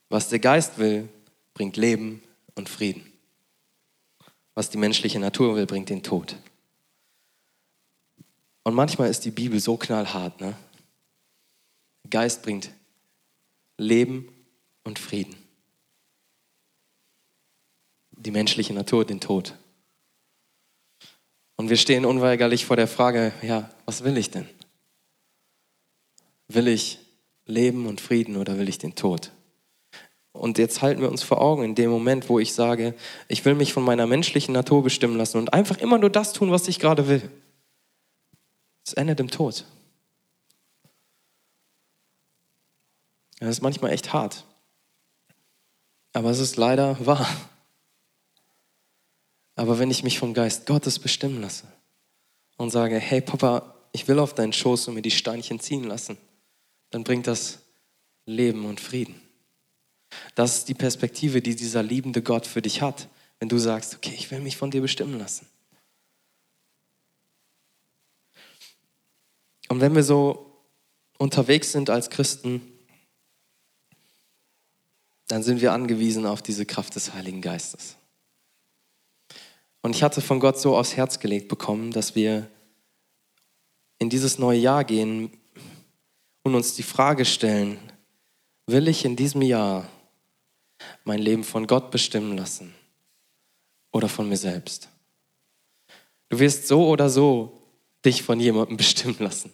Was 0.10 0.30
der 0.30 0.39
Geist 0.39 0.80
will, 0.80 1.08
bringt 1.54 1.78
Leben 1.78 2.24
und 2.56 2.68
Frieden. 2.68 3.06
Was 4.56 4.72
die 4.72 4.78
menschliche 4.78 5.20
Natur 5.20 5.56
will, 5.56 5.68
bringt 5.68 5.89
den 5.89 6.02
Tod. 6.02 6.36
Und 8.63 8.74
manchmal 8.74 9.10
ist 9.10 9.24
die 9.26 9.32
Bibel 9.32 9.60
so 9.60 9.78
knallhart. 9.78 10.42
Ne? 10.42 10.56
Geist 12.10 12.42
bringt 12.42 12.72
Leben 13.78 14.28
und 14.84 15.00
Frieden. 15.00 15.36
Die 18.12 18.32
menschliche 18.32 18.74
Natur 18.74 19.06
den 19.06 19.22
Tod. 19.22 19.56
Und 21.60 21.69
wir 21.69 21.76
stehen 21.76 22.06
unweigerlich 22.06 22.65
vor 22.65 22.78
der 22.78 22.88
Frage, 22.88 23.34
ja, 23.41 23.69
was 23.84 24.06
will 24.06 24.17
ich 24.17 24.32
denn? 24.32 24.48
Will 26.48 26.69
ich 26.69 27.00
Leben 27.45 27.86
und 27.86 28.00
Frieden 28.00 28.38
oder 28.38 28.58
will 28.58 28.69
ich 28.69 28.78
den 28.78 28.95
Tod? 28.95 29.34
Und 30.32 30.58
jetzt 30.58 30.82
halten 30.82 31.02
wir 31.02 31.12
uns 31.12 31.22
vor 31.22 31.41
Augen 31.41 31.65
in 31.65 31.76
dem 31.76 31.89
Moment, 31.89 32.30
wo 32.30 32.39
ich 32.39 32.54
sage, 32.54 32.93
ich 33.28 33.43
will 33.43 33.56
mich 33.56 33.74
von 33.74 33.84
meiner 33.84 34.08
menschlichen 34.08 34.54
Natur 34.54 34.84
bestimmen 34.84 35.17
lassen 35.17 35.38
und 35.38 35.54
einfach 35.54 35.80
immer 35.80 35.98
nur 35.98 36.10
das 36.10 36.32
tun, 36.32 36.50
was 36.50 36.69
ich 36.69 36.80
gerade 36.80 37.10
will. 37.10 37.30
Es 38.88 38.93
endet 38.93 39.19
im 39.19 39.30
Tod. 39.30 39.65
Das 43.41 43.50
ist 43.50 43.62
manchmal 43.62 43.91
echt 43.91 44.13
hart. 44.13 44.45
Aber 46.13 46.30
es 46.30 46.39
ist 46.39 46.56
leider 46.56 47.06
wahr. 47.06 47.28
Aber 49.60 49.78
wenn 49.78 49.91
ich 49.91 50.04
mich 50.04 50.19
vom 50.19 50.34
Geist 50.34 50.67
Gottes 50.67 51.00
bestimmen 51.00 51.41
lasse 51.41 51.67
und 52.56 52.69
sage, 52.69 52.98
hey 52.98 53.19
Papa, 53.19 53.76
ich 53.91 54.08
will 54.08 54.17
auf 54.19 54.34
deinen 54.34 54.54
Schoß 54.54 54.88
und 54.88 54.93
mir 54.93 55.02
die 55.02 55.12
Steinchen 55.12 55.60
ziehen 55.60 55.84
lassen, 55.84 56.17
dann 56.91 57.04
bringt 57.04 57.28
das 57.28 57.60
Leben 58.26 58.63
und 58.63 58.80
Frieden. 58.80 59.22
Das 60.34 60.60
ist 60.60 60.69
die 60.69 60.76
Perspektive, 60.76 61.41
die 61.41 61.58
dieser 61.58 61.84
liebende 61.84 62.22
Gott 62.22 62.48
für 62.48 62.62
dich 62.62 62.82
hat, 62.82 63.10
wenn 63.39 63.50
du 63.50 63.58
sagst, 63.58 63.95
okay, 63.95 64.15
ich 64.15 64.32
will 64.32 64.39
mich 64.39 64.56
von 64.56 64.72
dir 64.72 64.80
bestimmen 64.80 65.19
lassen. 65.19 65.45
Und 69.67 69.82
wenn 69.82 69.93
wir 69.93 70.04
so 70.04 70.56
unterwegs 71.17 71.74
sind 71.74 71.89
als 71.89 72.10
Christen, 72.10 72.62
dann 75.28 75.43
sind 75.43 75.60
wir 75.60 75.74
angewiesen 75.74 76.26
auf 76.26 76.41
diese 76.41 76.65
Kraft 76.65 76.95
des 76.95 77.13
Heiligen 77.13 77.41
Geistes. 77.41 77.99
Und 79.82 79.96
ich 79.96 80.04
hatte 80.04 80.22
von 80.22 80.39
Gott 80.39 80.60
so 80.60 80.76
aufs 80.76 80.98
Herz 80.98 81.20
gelegt 81.20 81.48
bekommen, 81.48 81.92
dass 81.92 82.15
wir 82.15 82.48
in 83.98 84.10
dieses 84.10 84.39
neue 84.39 84.60
Jahr 84.60 84.84
gehen 84.84 85.32
und 86.44 86.56
uns 86.56 86.76
die 86.76 86.84
Frage 86.84 87.26
stellen, 87.26 87.78
will 88.68 88.88
ich 88.88 89.06
in 89.06 89.15
diesem 89.15 89.42
Jahr 89.42 89.88
mein 91.04 91.20
Leben 91.20 91.44
von 91.44 91.68
Gott 91.68 91.92
bestimmen 91.92 92.38
lassen 92.38 92.74
oder 93.92 94.10
von 94.10 94.28
mir 94.28 94.38
selbst? 94.38 94.89
Du 96.30 96.39
wirst 96.39 96.68
so 96.68 96.88
oder 96.88 97.10
so 97.10 97.60
dich 98.06 98.24
von 98.24 98.39
jemandem 98.39 98.78
bestimmen 98.78 99.18
lassen. 99.20 99.52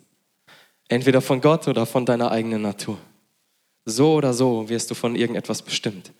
Entweder 0.87 1.21
von 1.21 1.41
Gott 1.41 1.67
oder 1.67 1.85
von 1.85 2.05
deiner 2.05 2.31
eigenen 2.31 2.61
Natur. 2.61 2.97
So 3.85 4.15
oder 4.15 4.33
so 4.33 4.69
wirst 4.69 4.91
du 4.91 4.95
von 4.95 5.15
irgendetwas 5.15 5.61
bestimmt. 5.61 6.11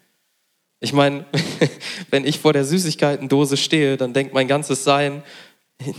Ich 0.86 0.93
meine, 0.93 1.26
wenn 2.12 2.28
ich 2.28 2.38
vor 2.38 2.54
der 2.54 2.63
Süßigkeitendose 2.63 3.58
stehe, 3.58 3.98
dann 3.98 4.13
denkt 4.13 4.36
mein 4.36 4.48
ganzes 4.48 4.84
Sein, 4.84 5.24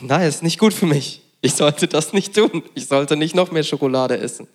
nein, 0.00 0.28
ist 0.28 0.44
nicht 0.44 0.60
gut 0.60 0.72
für 0.72 0.86
mich. 0.86 1.22
Ich 1.40 1.54
sollte 1.54 1.88
das 1.88 2.12
nicht 2.12 2.36
tun. 2.36 2.62
Ich 2.76 2.86
sollte 2.86 3.16
nicht 3.16 3.34
noch 3.34 3.50
mehr 3.50 3.64
Schokolade 3.64 4.16
essen. 4.16 4.46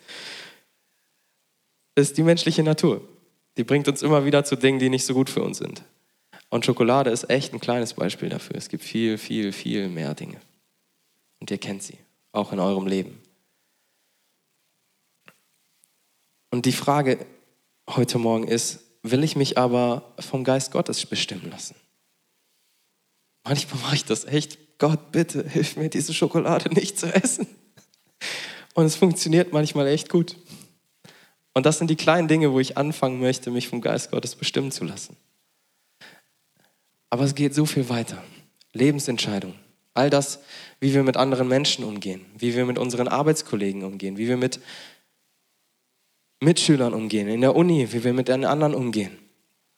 Das 1.96 2.08
ist 2.08 2.18
die 2.18 2.24
menschliche 2.24 2.64
Natur. 2.64 3.02
Die 3.58 3.66
bringt 3.66 3.90
uns 3.90 4.04
immer 4.04 4.24
wieder 4.24 4.46
zu 4.46 4.56
Dingen, 4.56 4.80
die 4.80 4.90
nicht 4.90 5.06
so 5.06 5.14
gut 5.14 5.30
für 5.30 5.44
uns 5.44 5.58
sind. 5.58 5.84
Und 6.50 6.66
Schokolade 6.66 7.10
ist 7.10 7.30
echt 7.30 7.54
ein 7.54 7.60
kleines 7.60 7.94
Beispiel 7.94 8.30
dafür. 8.30 8.56
Es 8.56 8.70
gibt 8.70 8.86
viel, 8.86 9.18
viel, 9.18 9.52
viel 9.52 9.90
mehr 9.90 10.14
Dinge. 10.14 10.40
Und 11.42 11.52
ihr 11.52 11.58
kennt 11.58 11.84
sie, 11.84 11.98
auch 12.32 12.54
in 12.54 12.60
eurem 12.62 12.88
Leben. 12.88 13.22
Und 16.52 16.66
die 16.66 16.72
Frage 16.72 17.18
heute 17.90 18.18
Morgen 18.18 18.48
ist, 18.48 18.91
will 19.04 19.24
ich 19.24 19.36
mich 19.36 19.58
aber 19.58 20.14
vom 20.20 20.44
Geist 20.44 20.72
Gottes 20.72 21.06
bestimmen 21.06 21.50
lassen. 21.50 21.76
Manchmal 23.44 23.82
mache 23.82 23.96
ich 23.96 24.06
das 24.06 24.26
echt. 24.26 24.58
Gott, 24.78 25.12
bitte, 25.12 25.48
hilf 25.48 25.76
mir, 25.76 25.90
diese 25.90 26.14
Schokolade 26.14 26.74
nicht 26.74 26.98
zu 26.98 27.14
essen. 27.14 27.48
Und 28.74 28.86
es 28.86 28.96
funktioniert 28.96 29.54
manchmal 29.54 29.88
echt 29.88 30.10
gut. 30.10 30.38
Und 31.54 31.66
das 31.66 31.78
sind 31.78 31.90
die 31.90 31.96
kleinen 31.96 32.28
Dinge, 32.28 32.52
wo 32.54 32.60
ich 32.60 32.78
anfangen 32.78 33.20
möchte, 33.20 33.52
mich 33.52 33.68
vom 33.68 33.82
Geist 33.82 34.12
Gottes 34.12 34.36
bestimmen 34.36 34.72
zu 34.72 34.86
lassen. 34.86 35.18
Aber 37.10 37.26
es 37.26 37.36
geht 37.36 37.54
so 37.54 37.66
viel 37.66 37.90
weiter. 37.90 38.24
Lebensentscheidungen. 38.74 39.60
All 39.94 40.10
das, 40.10 40.40
wie 40.80 40.94
wir 40.94 41.04
mit 41.04 41.18
anderen 41.18 41.50
Menschen 41.50 41.84
umgehen, 41.84 42.26
wie 42.38 42.56
wir 42.56 42.66
mit 42.66 42.80
unseren 42.80 43.10
Arbeitskollegen 43.10 43.84
umgehen, 43.84 44.18
wie 44.18 44.30
wir 44.30 44.38
mit 44.38 44.62
Mitschülern 46.42 46.94
umgehen, 46.94 47.28
in 47.28 47.42
der 47.42 47.56
Uni, 47.56 47.88
wie 47.94 48.04
wir 48.04 48.14
mit 48.14 48.28
den 48.28 48.46
anderen 48.46 48.74
umgehen. 48.74 49.18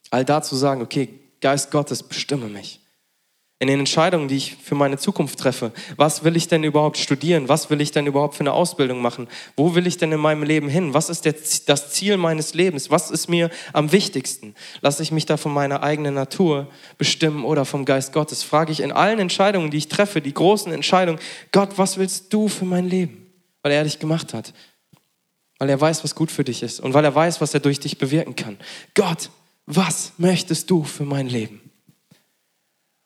All 0.09 0.23
dazu 0.23 0.55
sagen, 0.55 0.81
okay, 0.81 1.09
Geist 1.41 1.71
Gottes, 1.71 2.03
bestimme 2.03 2.47
mich. 2.47 2.79
In 3.59 3.67
den 3.67 3.79
Entscheidungen, 3.79 4.29
die 4.29 4.37
ich 4.37 4.55
für 4.55 4.75
meine 4.75 4.97
Zukunft 4.97 5.39
treffe, 5.39 5.71
was 5.97 6.23
will 6.23 6.35
ich 6.35 6.47
denn 6.47 6.63
überhaupt 6.63 6.97
studieren? 6.97 7.49
Was 7.49 7.69
will 7.69 7.81
ich 7.81 7.91
denn 7.91 8.07
überhaupt 8.07 8.35
für 8.35 8.41
eine 8.41 8.53
Ausbildung 8.53 9.01
machen? 9.01 9.27
Wo 9.55 9.75
will 9.75 9.87
ich 9.87 9.97
denn 9.97 10.11
in 10.11 10.19
meinem 10.19 10.43
Leben 10.43 10.69
hin? 10.69 10.93
Was 10.93 11.09
ist 11.09 11.25
der, 11.25 11.35
das 11.65 11.91
Ziel 11.91 12.17
meines 12.17 12.53
Lebens? 12.53 12.89
Was 12.89 13.11
ist 13.11 13.29
mir 13.29 13.49
am 13.73 13.91
wichtigsten? 13.91 14.55
Lasse 14.81 15.03
ich 15.03 15.11
mich 15.11 15.25
da 15.25 15.37
von 15.37 15.53
meiner 15.53 15.83
eigenen 15.83 16.13
Natur 16.13 16.67
bestimmen 16.97 17.45
oder 17.45 17.63
vom 17.65 17.85
Geist 17.85 18.11
Gottes? 18.11 18.43
Frage 18.43 18.71
ich 18.71 18.79
in 18.79 18.91
allen 18.91 19.19
Entscheidungen, 19.19 19.69
die 19.69 19.77
ich 19.77 19.89
treffe, 19.89 20.21
die 20.21 20.33
großen 20.33 20.73
Entscheidungen, 20.73 21.19
Gott, 21.51 21.77
was 21.77 21.97
willst 21.97 22.33
du 22.33 22.47
für 22.47 22.65
mein 22.65 22.89
Leben? 22.89 23.31
Weil 23.61 23.73
er 23.73 23.83
dich 23.83 23.99
gemacht 23.99 24.33
hat 24.33 24.53
weil 25.59 25.69
er 25.69 25.79
weiß, 25.79 26.03
was 26.03 26.15
gut 26.15 26.31
für 26.31 26.43
dich 26.43 26.63
ist 26.63 26.79
und 26.79 26.93
weil 26.93 27.05
er 27.05 27.15
weiß, 27.15 27.41
was 27.41 27.53
er 27.53 27.59
durch 27.59 27.79
dich 27.79 27.97
bewirken 27.97 28.35
kann. 28.35 28.57
Gott, 28.95 29.29
was 29.65 30.13
möchtest 30.17 30.69
du 30.69 30.83
für 30.83 31.05
mein 31.05 31.27
Leben? 31.27 31.61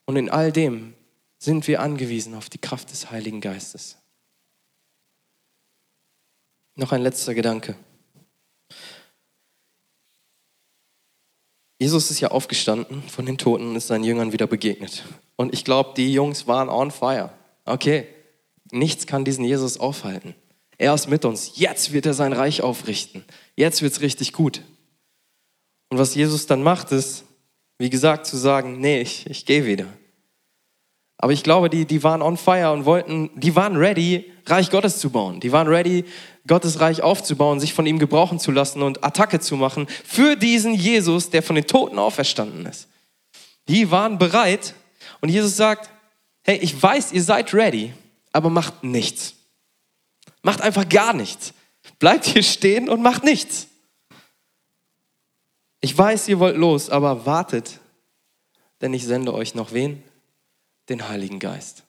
Und 0.05 0.15
in 0.15 0.29
all 0.29 0.51
dem 0.51 0.93
sind 1.38 1.67
wir 1.67 1.81
angewiesen 1.81 2.33
auf 2.33 2.49
die 2.49 2.57
Kraft 2.57 2.91
des 2.91 3.12
Heiligen 3.12 3.41
Geistes. 3.41 3.97
Noch 6.75 6.91
ein 6.91 7.01
letzter 7.01 7.33
Gedanke. 7.33 7.75
Jesus 11.79 12.10
ist 12.10 12.19
ja 12.19 12.29
aufgestanden 12.29 13.03
von 13.03 13.25
den 13.25 13.38
Toten 13.38 13.69
und 13.69 13.75
ist 13.75 13.88
seinen 13.88 14.03
Jüngern 14.03 14.31
wieder 14.31 14.47
begegnet. 14.47 15.03
Und 15.36 15.53
ich 15.53 15.63
glaube, 15.63 15.93
die 15.95 16.12
Jungs 16.12 16.47
waren 16.47 16.69
on 16.69 16.89
fire. 16.89 17.31
Okay, 17.65 18.07
nichts 18.71 19.05
kann 19.05 19.25
diesen 19.25 19.45
Jesus 19.45 19.79
aufhalten. 19.79 20.33
Er 20.77 20.93
ist 20.93 21.07
mit 21.07 21.25
uns. 21.25 21.53
Jetzt 21.55 21.91
wird 21.91 22.05
er 22.05 22.13
sein 22.13 22.33
Reich 22.33 22.61
aufrichten. 22.61 23.25
Jetzt 23.55 23.81
wird 23.81 23.93
es 23.93 24.01
richtig 24.01 24.33
gut. 24.33 24.61
Und 25.89 25.97
was 25.97 26.15
Jesus 26.15 26.45
dann 26.45 26.61
macht, 26.61 26.91
ist, 26.91 27.23
wie 27.77 27.89
gesagt, 27.89 28.25
zu 28.25 28.37
sagen, 28.37 28.79
nee, 28.79 29.01
ich, 29.01 29.25
ich 29.27 29.45
gehe 29.45 29.65
wieder. 29.65 29.87
Aber 31.17 31.33
ich 31.33 31.43
glaube, 31.43 31.69
die, 31.69 31.85
die 31.85 32.03
waren 32.03 32.21
on 32.21 32.37
fire 32.37 32.71
und 32.71 32.85
wollten, 32.85 33.31
die 33.35 33.55
waren 33.55 33.75
ready, 33.75 34.31
Reich 34.45 34.69
Gottes 34.69 34.99
zu 34.99 35.09
bauen. 35.09 35.39
Die 35.39 35.51
waren 35.51 35.67
ready, 35.67 36.05
Gottes 36.45 36.79
Reich 36.79 37.01
aufzubauen, 37.01 37.59
sich 37.59 37.73
von 37.73 37.85
ihm 37.85 37.99
gebrauchen 37.99 38.39
zu 38.39 38.51
lassen 38.51 38.81
und 38.83 39.03
Attacke 39.03 39.39
zu 39.39 39.55
machen 39.55 39.87
für 40.05 40.35
diesen 40.35 40.73
Jesus, 40.73 41.29
der 41.29 41.41
von 41.41 41.55
den 41.55 41.65
Toten 41.65 41.97
auferstanden 41.97 42.65
ist. 42.65 42.87
Die 43.67 43.89
waren 43.89 44.17
bereit 44.17 44.75
und 45.21 45.29
Jesus 45.29 45.57
sagt, 45.57 45.89
hey, 46.43 46.57
ich 46.57 46.81
weiß, 46.81 47.11
ihr 47.11 47.23
seid 47.23 47.53
ready, 47.53 47.93
aber 48.31 48.49
macht 48.49 48.83
nichts. 48.83 49.33
Macht 50.47 50.62
einfach 50.62 50.88
gar 50.88 51.12
nichts. 51.12 51.53
Bleibt 51.99 52.23
hier 52.23 52.41
stehen 52.41 52.88
und 52.88 53.01
macht 53.01 53.25
nichts. 53.25 53.67
Ich 55.81 55.97
weiß, 55.97 56.29
ihr 56.29 56.39
wollt 56.39 56.55
los, 56.55 56.89
aber 56.89 57.25
wartet, 57.25 57.81
denn 58.79 58.93
ich 58.93 59.03
sende 59.03 59.33
euch 59.33 59.55
noch 59.55 59.73
wen? 59.73 60.01
Den 60.88 61.10
Heiligen 61.10 61.39
Geist. 61.39 61.83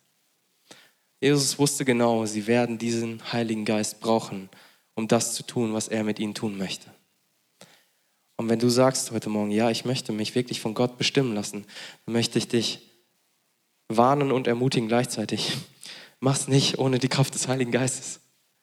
Jesus 1.21 1.61
wusste 1.61 1.85
genau, 1.85 2.27
sie 2.27 2.49
werden 2.49 2.79
diesen 2.79 3.33
Heiligen 3.33 3.65
Geist 3.65 4.01
brauchen, 4.01 4.49
um 4.95 5.07
das 5.07 5.35
zu 5.35 5.45
tun, 5.45 5.73
was 5.73 5.87
er 5.87 6.03
mit 6.03 6.19
ihnen 6.19 6.35
tun 6.35 6.59
möchte. 6.59 6.91
Und 8.39 8.49
wenn 8.49 8.59
du 8.59 8.71
sagst 8.71 9.13
heute 9.13 9.29
Morgen, 9.29 9.53
ja, 9.53 9.71
ich 9.71 9.85
möchte 9.85 10.11
mich 10.11 10.35
wirklich 10.35 10.61
von 10.61 10.75
Gott 10.75 10.99
bestimmen 10.99 11.33
lassen, 11.33 11.65
dann 12.07 12.13
möchte 12.13 12.39
ich 12.39 12.49
dich 12.49 12.81
warnen 13.87 14.33
und 14.33 14.49
ermutigen 14.49 14.89
gleichzeitig. 14.89 15.53
Mach's 16.19 16.49
nicht 16.49 16.79
ohne 16.79 16.99
die 16.99 17.09
Kraft 17.09 17.37
des 17.37 17.47
Heiligen 17.47 17.71
Geistes. 17.71 18.19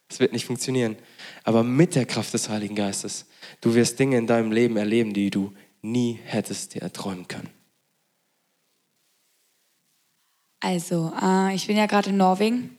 Es 0.10 0.20
wird 0.20 0.34
nicht 0.34 0.46
funktionieren. 0.46 0.98
Aber 1.44 1.64
mit 1.64 1.96
der 1.96 2.06
Kraft 2.06 2.34
des 2.34 2.50
Heiligen 2.50 2.76
Geistes, 2.76 3.26
du 3.62 3.74
wirst 3.74 4.00
Dinge 4.00 4.18
in 4.18 4.28
deinem 4.28 4.52
Leben 4.52 4.78
erleben, 4.78 5.14
die 5.14 5.30
du 5.30 5.54
nie 5.82 6.20
hättest 6.24 6.76
dir 6.76 6.82
erträumen 6.82 7.28
können. 7.28 7.50
Also, 10.60 11.14
äh, 11.22 11.54
ich 11.54 11.68
bin 11.68 11.78
ja 11.78 11.86
gerade 11.86 12.10
in 12.10 12.18
Norwegen 12.18 12.76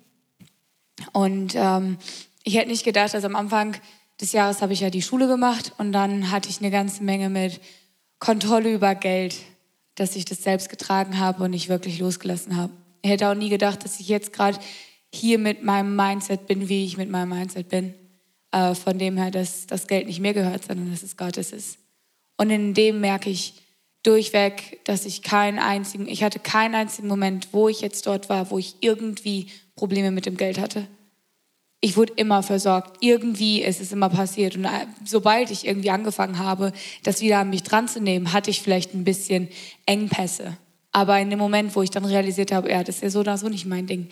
und 1.12 1.54
ähm, 1.54 1.98
ich 2.42 2.56
hätte 2.56 2.68
nicht 2.68 2.84
gedacht, 2.84 3.14
also 3.14 3.26
am 3.26 3.36
Anfang 3.36 3.76
des 4.20 4.32
Jahres 4.32 4.62
habe 4.62 4.72
ich 4.72 4.80
ja 4.80 4.90
die 4.90 5.02
Schule 5.02 5.28
gemacht 5.28 5.72
und 5.78 5.92
dann 5.92 6.30
hatte 6.30 6.48
ich 6.48 6.60
eine 6.60 6.70
ganze 6.70 7.04
Menge 7.04 7.28
mit 7.28 7.60
Kontrolle 8.18 8.72
über 8.72 8.94
Geld, 8.94 9.36
dass 9.94 10.16
ich 10.16 10.24
das 10.24 10.42
selbst 10.42 10.68
getragen 10.68 11.18
habe 11.18 11.44
und 11.44 11.50
nicht 11.50 11.68
wirklich 11.68 11.98
losgelassen 11.98 12.56
habe. 12.56 12.72
Ich 13.02 13.10
hätte 13.10 13.28
auch 13.28 13.34
nie 13.34 13.50
gedacht, 13.50 13.84
dass 13.84 14.00
ich 14.00 14.08
jetzt 14.08 14.32
gerade 14.32 14.58
hier 15.14 15.38
mit 15.38 15.62
meinem 15.62 15.97
Mindset 15.97 16.47
bin, 16.47 16.69
wie 16.69 16.85
ich 16.85 16.97
mit 16.97 17.11
meinem 17.11 17.31
Mindset 17.31 17.69
bin. 17.69 17.95
Äh, 18.53 18.75
von 18.75 18.99
dem 18.99 19.16
her, 19.16 19.31
dass 19.31 19.66
das 19.66 19.87
Geld 19.87 20.07
nicht 20.07 20.21
mir 20.21 20.35
gehört, 20.35 20.64
sondern 20.64 20.90
dass 20.90 21.03
es 21.03 21.16
Gottes 21.16 21.53
ist. 21.53 21.79
Und 22.37 22.51
in 22.51 22.75
dem 22.75 23.01
merke 23.01 23.31
ich 23.31 23.55
durchweg, 24.03 24.81
dass 24.85 25.05
ich 25.05 25.23
keinen 25.23 25.59
einzigen, 25.59 26.07
ich 26.07 26.23
hatte 26.23 26.38
keinen 26.38 26.75
einzigen 26.75 27.09
Moment, 27.09 27.49
wo 27.53 27.69
ich 27.69 27.81
jetzt 27.81 28.07
dort 28.07 28.29
war, 28.29 28.51
wo 28.51 28.59
ich 28.59 28.77
irgendwie 28.81 29.49
Probleme 29.75 30.11
mit 30.11 30.27
dem 30.27 30.37
Geld 30.37 30.59
hatte. 30.59 30.87
Ich 31.81 31.97
wurde 31.97 32.14
immer 32.16 32.42
versorgt. 32.42 32.97
Irgendwie 33.01 33.62
ist 33.62 33.81
es 33.81 33.92
immer 33.92 34.09
passiert. 34.09 34.57
Und 34.57 34.64
äh, 34.64 34.87
sobald 35.05 35.51
ich 35.51 35.66
irgendwie 35.66 35.90
angefangen 35.90 36.38
habe, 36.38 36.73
das 37.03 37.21
wieder 37.21 37.38
an 37.40 37.51
mich 37.51 37.62
dran 37.62 37.88
zu 37.88 38.01
nehmen, 38.01 38.33
hatte 38.33 38.51
ich 38.51 38.62
vielleicht 38.62 38.95
ein 38.95 39.05
bisschen 39.05 39.49
Engpässe. 39.85 40.57
Aber 40.92 41.19
in 41.21 41.29
dem 41.29 41.38
Moment, 41.38 41.77
wo 41.77 41.83
ich 41.83 41.90
dann 41.90 42.07
realisiert 42.07 42.53
habe, 42.53 42.71
ja, 42.71 42.83
das 42.83 42.97
ist 42.97 43.03
ja 43.03 43.11
so 43.11 43.21
oder 43.21 43.37
so 43.37 43.49
nicht 43.49 43.66
mein 43.66 43.87
Ding, 43.87 44.09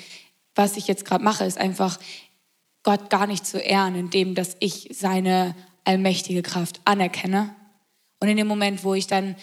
was 0.54 0.76
ich 0.76 0.86
jetzt 0.86 1.04
gerade 1.04 1.24
mache, 1.24 1.44
ist 1.44 1.58
einfach 1.58 1.98
Gott 2.82 3.10
gar 3.10 3.26
nicht 3.26 3.46
zu 3.46 3.58
ehren, 3.58 3.94
indem 3.94 4.34
dass 4.34 4.56
ich 4.60 4.90
seine 4.92 5.54
allmächtige 5.84 6.42
Kraft 6.42 6.80
anerkenne. 6.84 7.54
Und 8.20 8.28
in 8.28 8.36
dem 8.36 8.46
Moment, 8.46 8.84
wo 8.84 8.94
ich 8.94 9.06
dann 9.06 9.36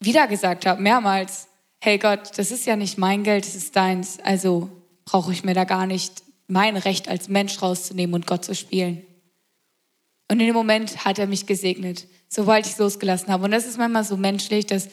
wieder 0.00 0.26
gesagt 0.26 0.66
habe, 0.66 0.82
mehrmals, 0.82 1.48
hey 1.80 1.98
Gott, 1.98 2.38
das 2.38 2.50
ist 2.50 2.66
ja 2.66 2.76
nicht 2.76 2.98
mein 2.98 3.24
Geld, 3.24 3.46
das 3.46 3.54
ist 3.54 3.76
deins, 3.76 4.18
also 4.20 4.70
brauche 5.04 5.32
ich 5.32 5.44
mir 5.44 5.54
da 5.54 5.64
gar 5.64 5.86
nicht 5.86 6.22
mein 6.46 6.76
Recht 6.76 7.08
als 7.08 7.28
Mensch 7.28 7.60
rauszunehmen 7.62 8.14
und 8.14 8.26
Gott 8.26 8.44
zu 8.44 8.54
spielen. 8.54 9.02
Und 10.30 10.40
in 10.40 10.46
dem 10.46 10.54
Moment 10.54 11.04
hat 11.04 11.18
er 11.18 11.26
mich 11.26 11.46
gesegnet, 11.46 12.06
sobald 12.28 12.66
ich 12.66 12.72
es 12.72 12.78
losgelassen 12.78 13.28
habe. 13.28 13.44
Und 13.44 13.50
das 13.50 13.66
ist 13.66 13.78
manchmal 13.78 14.04
so 14.04 14.16
menschlich, 14.16 14.66
dass, 14.66 14.88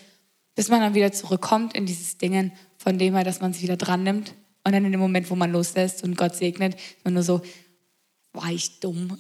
dass 0.56 0.70
man 0.70 0.82
dann 0.82 0.94
wieder 0.94 1.12
zurückkommt 1.12 1.74
in 1.74 1.86
dieses 1.86 2.18
Dingen, 2.18 2.52
von 2.78 2.98
dem 2.98 3.16
her, 3.16 3.24
dass 3.24 3.42
man 3.42 3.54
sich 3.54 3.64
wieder 3.64 3.78
dran 3.78 4.04
nimmt. 4.04 4.34
Und 4.64 4.74
dann 4.74 4.86
in 4.86 4.92
dem 4.92 5.02
Moment, 5.02 5.30
wo 5.30 5.36
man 5.36 5.52
loslässt 5.52 6.04
und 6.04 6.18
Gott 6.18 6.36
segnet, 6.36 6.76
ist 6.76 7.04
man 7.04 7.14
nur 7.14 7.24
so, 7.24 7.42
war 8.34 8.52
ich 8.52 8.80
dumm? 8.80 9.18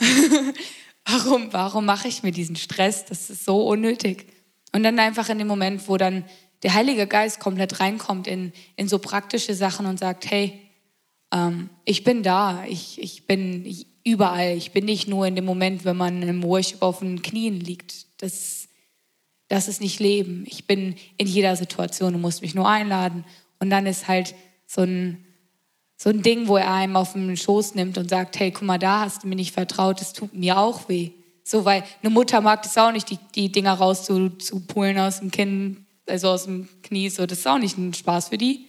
warum, 1.06 1.51
warum 1.51 1.86
mache 1.86 2.08
ich 2.08 2.23
mir 2.23 2.32
diesen 2.32 2.56
Stress? 2.56 3.06
Das 3.06 3.30
ist 3.30 3.45
so 3.45 3.67
unnötig. 3.67 4.27
Und 4.71 4.84
dann 4.84 4.99
einfach 4.99 5.30
in 5.30 5.39
dem 5.39 5.47
Moment, 5.47 5.88
wo 5.88 5.97
dann 5.97 6.25
der 6.63 6.73
Heilige 6.73 7.08
Geist 7.08 7.39
komplett 7.39 7.80
reinkommt 7.80 8.27
in, 8.27 8.54
in 8.75 8.88
so 8.88 8.99
praktische 8.99 9.56
Sachen 9.56 9.86
und 9.86 9.99
sagt, 9.99 10.30
hey, 10.30 10.60
ähm, 11.32 11.69
ich 11.86 12.04
bin 12.04 12.23
da, 12.23 12.65
ich, 12.65 13.01
ich 13.01 13.25
bin 13.25 13.86
überall, 14.04 14.56
ich 14.56 14.71
bin 14.71 14.86
nicht 14.86 15.08
nur 15.08 15.25
in 15.25 15.36
dem 15.36 15.45
Moment, 15.45 15.86
wenn 15.86 15.97
man 15.97 16.21
im 16.21 16.43
Worship 16.43 16.82
auf 16.82 16.99
den 16.99 17.21
Knien 17.21 17.60
liegt. 17.60 18.21
Das, 18.21 18.67
das 19.47 19.67
ist 19.67 19.82
nicht 19.82 19.99
Leben. 19.99 20.45
Ich 20.47 20.67
bin 20.67 20.95
in 21.17 21.27
jeder 21.27 21.56
Situation, 21.56 22.13
du 22.13 22.19
musst 22.19 22.41
mich 22.41 22.56
nur 22.56 22.69
einladen. 22.69 23.25
Und 23.60 23.69
dann 23.69 23.86
ist 23.86 24.08
halt 24.08 24.36
so 24.67 24.82
ein 24.82 25.25
so 26.01 26.09
ein 26.09 26.23
Ding, 26.23 26.47
wo 26.47 26.57
er 26.57 26.73
einem 26.73 26.95
auf 26.95 27.13
den 27.13 27.37
Schoß 27.37 27.75
nimmt 27.75 27.95
und 27.99 28.09
sagt, 28.09 28.39
hey, 28.39 28.49
guck 28.49 28.63
mal, 28.63 28.79
da 28.79 29.01
hast 29.01 29.21
du 29.21 29.27
mir 29.27 29.35
nicht 29.35 29.53
vertraut, 29.53 30.01
das 30.01 30.13
tut 30.13 30.33
mir 30.33 30.57
auch 30.57 30.89
weh. 30.89 31.11
So, 31.43 31.63
weil 31.63 31.83
eine 32.01 32.09
Mutter 32.09 32.41
mag 32.41 32.63
das 32.63 32.75
auch 32.79 32.91
nicht, 32.91 33.11
die, 33.11 33.19
die 33.35 33.51
Dinger 33.51 33.73
rauszupulen 33.73 34.97
aus 34.97 35.19
dem 35.19 35.29
Kinn, 35.29 35.85
also 36.07 36.29
aus 36.29 36.45
dem 36.45 36.67
Knie, 36.81 37.09
so, 37.09 37.27
das 37.27 37.37
ist 37.37 37.47
auch 37.47 37.59
nicht 37.59 37.77
ein 37.77 37.93
Spaß 37.93 38.29
für 38.29 38.39
die. 38.39 38.65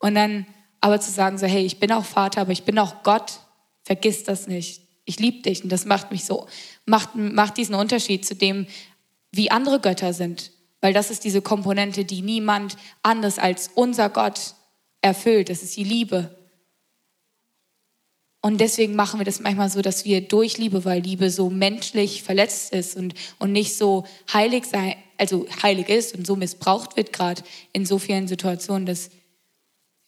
Und 0.00 0.16
dann 0.16 0.44
aber 0.80 1.00
zu 1.00 1.12
sagen, 1.12 1.38
so, 1.38 1.46
hey, 1.46 1.64
ich 1.64 1.78
bin 1.78 1.92
auch 1.92 2.04
Vater, 2.04 2.40
aber 2.40 2.50
ich 2.50 2.64
bin 2.64 2.80
auch 2.80 3.04
Gott, 3.04 3.38
vergiss 3.84 4.24
das 4.24 4.48
nicht. 4.48 4.82
Ich 5.04 5.20
liebe 5.20 5.42
dich 5.42 5.62
und 5.62 5.70
das 5.70 5.84
macht 5.84 6.10
mich 6.10 6.24
so, 6.24 6.48
macht, 6.84 7.14
macht 7.14 7.58
diesen 7.58 7.76
Unterschied 7.76 8.26
zu 8.26 8.34
dem, 8.34 8.66
wie 9.30 9.52
andere 9.52 9.78
Götter 9.78 10.12
sind. 10.12 10.50
Weil 10.80 10.94
das 10.94 11.12
ist 11.12 11.22
diese 11.22 11.42
Komponente, 11.42 12.04
die 12.04 12.22
niemand 12.22 12.76
anders 13.04 13.38
als 13.38 13.70
unser 13.72 14.08
Gott 14.08 14.54
erfüllt. 15.00 15.48
Das 15.48 15.62
ist 15.62 15.76
die 15.76 15.84
Liebe. 15.84 16.39
Und 18.42 18.60
deswegen 18.60 18.94
machen 18.96 19.20
wir 19.20 19.24
das 19.24 19.40
manchmal 19.40 19.68
so, 19.68 19.82
dass 19.82 20.04
wir 20.04 20.22
durch 20.22 20.56
Liebe, 20.56 20.84
weil 20.84 21.02
Liebe 21.02 21.30
so 21.30 21.50
menschlich 21.50 22.22
verletzt 22.22 22.72
ist 22.72 22.96
und, 22.96 23.14
und 23.38 23.52
nicht 23.52 23.76
so 23.76 24.06
heilig 24.32 24.64
sei, 24.64 24.96
also 25.18 25.46
heilig 25.62 25.90
ist 25.90 26.14
und 26.14 26.26
so 26.26 26.36
missbraucht 26.36 26.96
wird 26.96 27.12
gerade 27.12 27.42
in 27.74 27.84
so 27.84 27.98
vielen 27.98 28.28
Situationen, 28.28 28.86
dass 28.86 29.10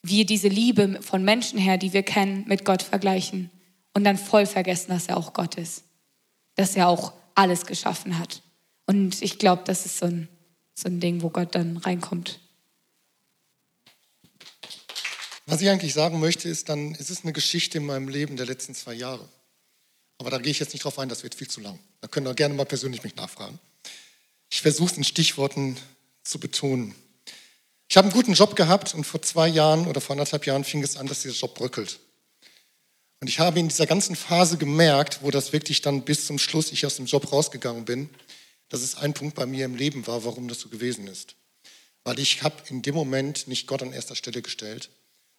wir 0.02 0.24
diese 0.24 0.48
Liebe 0.48 0.98
von 1.02 1.22
Menschen 1.22 1.58
her, 1.58 1.76
die 1.76 1.92
wir 1.92 2.02
kennen, 2.02 2.44
mit 2.48 2.64
Gott 2.64 2.82
vergleichen 2.82 3.50
und 3.94 4.04
dann 4.04 4.16
voll 4.16 4.46
vergessen, 4.46 4.90
dass 4.90 5.08
er 5.08 5.18
auch 5.18 5.34
Gott 5.34 5.56
ist, 5.56 5.84
dass 6.56 6.74
er 6.74 6.88
auch 6.88 7.12
alles 7.34 7.66
geschaffen 7.66 8.18
hat. 8.18 8.42
Und 8.86 9.22
ich 9.22 9.38
glaube, 9.38 9.62
das 9.66 9.86
ist 9.86 9.98
so 9.98 10.06
ein, 10.06 10.28
so 10.74 10.88
ein 10.88 11.00
Ding, 11.00 11.22
wo 11.22 11.28
Gott 11.28 11.54
dann 11.54 11.76
reinkommt. 11.76 12.40
Was 15.52 15.60
ich 15.60 15.68
eigentlich 15.68 15.92
sagen 15.92 16.18
möchte, 16.18 16.48
ist 16.48 16.70
dann, 16.70 16.96
es 16.98 17.10
ist 17.10 17.24
eine 17.24 17.34
Geschichte 17.34 17.76
in 17.76 17.84
meinem 17.84 18.08
Leben 18.08 18.38
der 18.38 18.46
letzten 18.46 18.74
zwei 18.74 18.94
Jahre. 18.94 19.28
Aber 20.16 20.30
da 20.30 20.38
gehe 20.38 20.50
ich 20.50 20.58
jetzt 20.58 20.72
nicht 20.72 20.82
drauf 20.82 20.98
ein, 20.98 21.10
das 21.10 21.24
wird 21.24 21.34
viel 21.34 21.46
zu 21.46 21.60
lang. 21.60 21.78
Da 22.00 22.08
können 22.08 22.26
ihr 22.26 22.32
gerne 22.32 22.54
mal 22.54 22.64
persönlich 22.64 23.02
mich 23.02 23.16
nachfragen. 23.16 23.58
Ich 24.48 24.62
versuche 24.62 24.92
es 24.92 24.96
in 24.96 25.04
Stichworten 25.04 25.76
zu 26.24 26.40
betonen. 26.40 26.94
Ich 27.86 27.98
habe 27.98 28.06
einen 28.06 28.14
guten 28.14 28.32
Job 28.32 28.56
gehabt 28.56 28.94
und 28.94 29.04
vor 29.04 29.20
zwei 29.20 29.46
Jahren 29.46 29.86
oder 29.88 30.00
vor 30.00 30.14
anderthalb 30.14 30.46
Jahren 30.46 30.64
fing 30.64 30.82
es 30.82 30.96
an, 30.96 31.06
dass 31.06 31.20
dieser 31.20 31.34
Job 31.34 31.54
bröckelt. 31.54 31.98
Und 33.20 33.28
ich 33.28 33.38
habe 33.38 33.60
in 33.60 33.68
dieser 33.68 33.84
ganzen 33.84 34.16
Phase 34.16 34.56
gemerkt, 34.56 35.18
wo 35.20 35.30
das 35.30 35.52
wirklich 35.52 35.82
dann 35.82 36.00
bis 36.00 36.24
zum 36.24 36.38
Schluss 36.38 36.72
ich 36.72 36.86
aus 36.86 36.96
dem 36.96 37.04
Job 37.04 37.30
rausgegangen 37.30 37.84
bin, 37.84 38.08
dass 38.70 38.80
es 38.80 38.94
ein 38.94 39.12
Punkt 39.12 39.34
bei 39.34 39.44
mir 39.44 39.66
im 39.66 39.76
Leben 39.76 40.06
war, 40.06 40.24
warum 40.24 40.48
das 40.48 40.60
so 40.60 40.70
gewesen 40.70 41.08
ist. 41.08 41.34
Weil 42.04 42.18
ich 42.18 42.42
habe 42.42 42.56
in 42.70 42.80
dem 42.80 42.94
Moment 42.94 43.48
nicht 43.48 43.66
Gott 43.66 43.82
an 43.82 43.92
erster 43.92 44.16
Stelle 44.16 44.40
gestellt, 44.40 44.88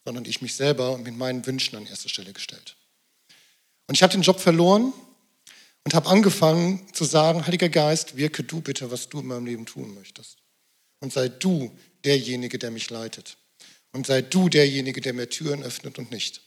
sondern 0.06 0.26
ich 0.26 0.42
mich 0.42 0.56
selber 0.56 0.92
und 0.92 1.04
mit 1.04 1.16
meinen 1.16 1.46
Wünschen 1.46 1.76
an 1.76 1.86
erste 1.86 2.10
Stelle 2.10 2.34
gestellt. 2.34 2.76
Und 3.88 3.96
ich 3.96 4.04
habe 4.04 4.14
den 4.14 4.22
Job 4.22 4.40
verloren 4.40 4.94
und 5.84 5.94
habe 5.94 6.10
angefangen 6.10 6.88
zu 6.94 7.04
sagen, 7.06 7.46
Heiliger 7.46 7.70
Geist, 7.70 8.16
wirke 8.18 8.44
du 8.44 8.62
bitte, 8.62 8.92
was 8.92 9.10
du 9.10 9.20
in 9.20 9.28
meinem 9.28 9.46
Leben 9.46 9.66
tun 9.66 9.94
möchtest. 9.94 10.38
Und 11.00 11.12
sei 11.12 11.28
du 11.28 11.78
derjenige, 12.06 12.58
der 12.58 12.72
mich 12.72 12.90
leitet. 12.90 13.38
Und 13.92 14.08
sei 14.08 14.22
du 14.22 14.50
derjenige, 14.50 15.02
der 15.02 15.14
mir 15.14 15.30
Türen 15.30 15.64
öffnet 15.64 16.00
und 16.00 16.12
nicht. 16.12 16.42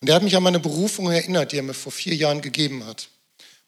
Und 0.00 0.08
er 0.08 0.16
hat 0.16 0.22
mich 0.22 0.36
an 0.36 0.42
meine 0.42 0.60
Berufung 0.60 1.10
erinnert, 1.10 1.52
die 1.52 1.56
er 1.56 1.62
mir 1.62 1.74
vor 1.74 1.92
vier 1.92 2.14
Jahren 2.14 2.40
gegeben 2.40 2.84
hat. 2.84 3.08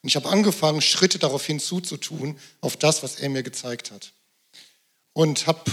Und 0.02 0.08
ich 0.08 0.16
habe 0.16 0.28
angefangen, 0.28 0.80
Schritte 0.80 1.18
darauf 1.18 1.44
hinzutun, 1.44 2.38
auf 2.60 2.76
das, 2.76 3.02
was 3.02 3.16
er 3.16 3.28
mir 3.28 3.42
gezeigt 3.42 3.90
hat. 3.90 4.12
Und 5.12 5.46
habe 5.46 5.70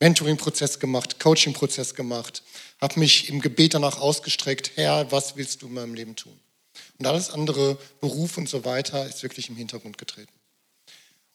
Mentoring-Prozess 0.00 0.78
gemacht, 0.78 1.20
Coaching-Prozess 1.20 1.94
gemacht, 1.94 2.42
habe 2.80 3.00
mich 3.00 3.28
im 3.28 3.40
Gebet 3.40 3.74
danach 3.74 3.98
ausgestreckt, 3.98 4.72
Herr, 4.76 5.10
was 5.12 5.36
willst 5.36 5.62
du 5.62 5.66
in 5.66 5.74
meinem 5.74 5.94
Leben 5.94 6.16
tun? 6.16 6.38
Und 6.98 7.06
alles 7.06 7.30
andere, 7.30 7.78
Beruf 8.00 8.36
und 8.36 8.48
so 8.48 8.64
weiter, 8.64 9.06
ist 9.06 9.22
wirklich 9.22 9.48
im 9.48 9.56
Hintergrund 9.56 9.98
getreten. 9.98 10.32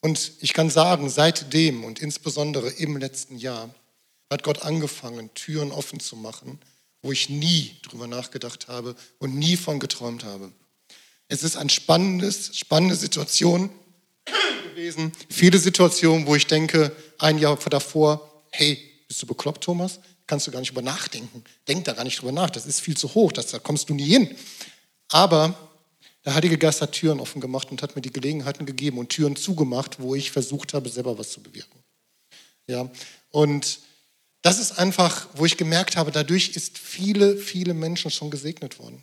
Und 0.00 0.32
ich 0.40 0.54
kann 0.54 0.70
sagen, 0.70 1.10
seitdem 1.10 1.84
und 1.84 1.98
insbesondere 1.98 2.70
im 2.70 2.96
letzten 2.96 3.36
Jahr 3.36 3.74
hat 4.30 4.42
Gott 4.42 4.62
angefangen, 4.62 5.32
Türen 5.34 5.72
offen 5.72 6.00
zu 6.00 6.16
machen, 6.16 6.58
wo 7.02 7.12
ich 7.12 7.28
nie 7.28 7.76
drüber 7.82 8.06
nachgedacht 8.06 8.68
habe 8.68 8.94
und 9.18 9.36
nie 9.36 9.56
von 9.56 9.80
geträumt 9.80 10.24
habe. 10.24 10.52
Es 11.28 11.42
ist 11.42 11.56
ein 11.56 11.68
spannendes, 11.68 12.56
spannende 12.56 12.96
Situation 12.96 13.70
gewesen. 14.70 15.12
Viele 15.28 15.58
Situationen, 15.58 16.26
wo 16.26 16.34
ich 16.34 16.46
denke, 16.46 16.94
ein 17.18 17.38
Jahr 17.38 17.56
davor, 17.56 18.29
hey, 18.50 18.78
bist 19.08 19.22
du 19.22 19.26
bekloppt, 19.26 19.64
Thomas? 19.64 20.00
Kannst 20.26 20.46
du 20.46 20.50
gar 20.50 20.60
nicht 20.60 20.70
drüber 20.70 20.82
nachdenken. 20.82 21.42
Denk 21.66 21.84
da 21.84 21.92
gar 21.92 22.04
nicht 22.04 22.20
drüber 22.20 22.32
nach. 22.32 22.50
Das 22.50 22.66
ist 22.66 22.80
viel 22.80 22.96
zu 22.96 23.14
hoch. 23.14 23.32
Das, 23.32 23.48
da 23.48 23.58
kommst 23.58 23.88
du 23.88 23.94
nie 23.94 24.06
hin. 24.06 24.36
Aber 25.08 25.54
der 26.24 26.34
Heilige 26.34 26.58
Geist 26.58 26.82
hat 26.82 26.92
Türen 26.92 27.18
offen 27.18 27.40
gemacht 27.40 27.70
und 27.70 27.82
hat 27.82 27.96
mir 27.96 28.02
die 28.02 28.12
Gelegenheiten 28.12 28.66
gegeben 28.66 28.98
und 28.98 29.08
Türen 29.08 29.36
zugemacht, 29.36 30.00
wo 30.00 30.14
ich 30.14 30.30
versucht 30.30 30.74
habe, 30.74 30.88
selber 30.88 31.18
was 31.18 31.30
zu 31.30 31.42
bewirken. 31.42 31.82
Ja, 32.68 32.88
und 33.30 33.80
das 34.42 34.58
ist 34.58 34.78
einfach, 34.78 35.28
wo 35.34 35.44
ich 35.44 35.56
gemerkt 35.56 35.96
habe, 35.96 36.12
dadurch 36.12 36.50
ist 36.50 36.78
viele, 36.78 37.36
viele 37.36 37.74
Menschen 37.74 38.10
schon 38.10 38.30
gesegnet 38.30 38.78
worden. 38.78 39.02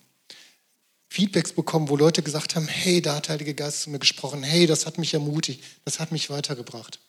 Feedbacks 1.09 1.53
bekommen, 1.53 1.89
wo 1.89 1.95
Leute 1.95 2.21
gesagt 2.21 2.55
haben, 2.55 2.67
hey, 2.67 3.01
da 3.01 3.15
hat 3.15 3.27
der 3.27 3.33
Heilige 3.33 3.53
Geist 3.53 3.81
zu 3.81 3.89
mir 3.89 3.99
gesprochen, 3.99 4.43
hey, 4.43 4.67
das 4.67 4.85
hat 4.85 4.97
mich 4.97 5.13
ermutigt, 5.13 5.63
das 5.85 5.99
hat 5.99 6.11
mich 6.11 6.29
weitergebracht. 6.29 6.99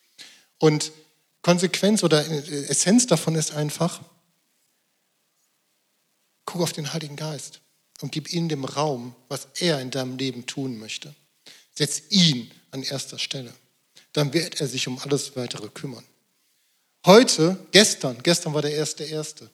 Und 0.58 0.92
Konsequenz 1.48 2.02
oder 2.02 2.22
Essenz 2.68 3.06
davon 3.06 3.34
ist 3.34 3.54
einfach, 3.54 4.02
guck 6.44 6.60
auf 6.60 6.74
den 6.74 6.92
Heiligen 6.92 7.16
Geist 7.16 7.62
und 8.02 8.12
gib 8.12 8.30
ihm 8.34 8.50
dem 8.50 8.66
Raum, 8.66 9.14
was 9.30 9.48
er 9.58 9.80
in 9.80 9.90
deinem 9.90 10.18
Leben 10.18 10.44
tun 10.44 10.78
möchte. 10.78 11.14
Setz 11.74 12.02
ihn 12.10 12.50
an 12.70 12.82
erster 12.82 13.18
Stelle. 13.18 13.50
Dann 14.12 14.34
wird 14.34 14.60
er 14.60 14.66
sich 14.66 14.86
um 14.88 14.98
alles 14.98 15.36
weitere 15.36 15.68
kümmern. 15.68 16.04
Heute, 17.06 17.56
gestern, 17.70 18.22
gestern 18.22 18.52
war 18.52 18.60
der 18.60 18.74
erste 18.74 19.04
erste. 19.04 19.48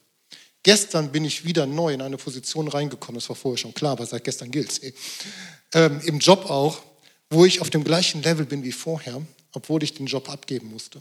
Gestern 0.65 1.13
bin 1.13 1.25
ich 1.25 1.45
wieder 1.45 1.65
neu 1.65 1.95
in 1.95 2.03
eine 2.03 2.17
Position 2.17 2.67
reingekommen, 2.67 3.21
das 3.21 3.29
war 3.29 3.37
vorher 3.37 3.59
schon 3.59 3.73
klar, 3.73 3.93
aber 3.93 4.07
seit 4.07 4.25
gestern 4.25 4.51
gilt 4.51 4.73
es. 4.83 4.95
Ähm, 5.73 6.01
Im 6.07 6.19
Job 6.19 6.51
auch, 6.51 6.83
wo 7.31 7.45
ich 7.45 7.61
auf 7.61 7.71
dem 7.71 7.85
gleichen 7.85 8.21
Level 8.21 8.47
bin 8.47 8.65
wie 8.65 8.73
vorher, 8.73 9.23
obwohl 9.53 9.85
ich 9.85 9.95
den 9.95 10.07
Job 10.07 10.29
abgeben 10.29 10.71
musste. 10.71 11.01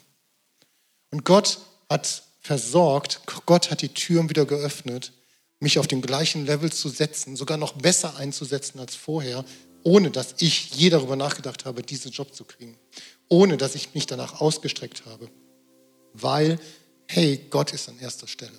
Und 1.13 1.25
Gott 1.25 1.59
hat 1.91 2.23
versorgt, 2.41 3.21
Gott 3.45 3.69
hat 3.69 3.83
die 3.83 3.89
Türen 3.89 4.29
wieder 4.29 4.47
geöffnet, 4.47 5.13
mich 5.59 5.77
auf 5.77 5.85
dem 5.85 6.01
gleichen 6.01 6.47
Level 6.47 6.71
zu 6.71 6.89
setzen, 6.89 7.35
sogar 7.35 7.57
noch 7.57 7.73
besser 7.73 8.17
einzusetzen 8.17 8.79
als 8.79 8.95
vorher, 8.95 9.45
ohne 9.83 10.09
dass 10.09 10.33
ich 10.39 10.73
je 10.73 10.89
darüber 10.89 11.15
nachgedacht 11.15 11.65
habe, 11.65 11.83
diesen 11.83 12.09
Job 12.09 12.33
zu 12.33 12.45
kriegen. 12.45 12.79
Ohne 13.29 13.57
dass 13.57 13.75
ich 13.75 13.93
mich 13.93 14.07
danach 14.07 14.41
ausgestreckt 14.41 15.05
habe. 15.05 15.29
Weil, 16.13 16.59
hey, 17.07 17.45
Gott 17.51 17.73
ist 17.73 17.89
an 17.89 17.99
erster 17.99 18.27
Stelle 18.27 18.57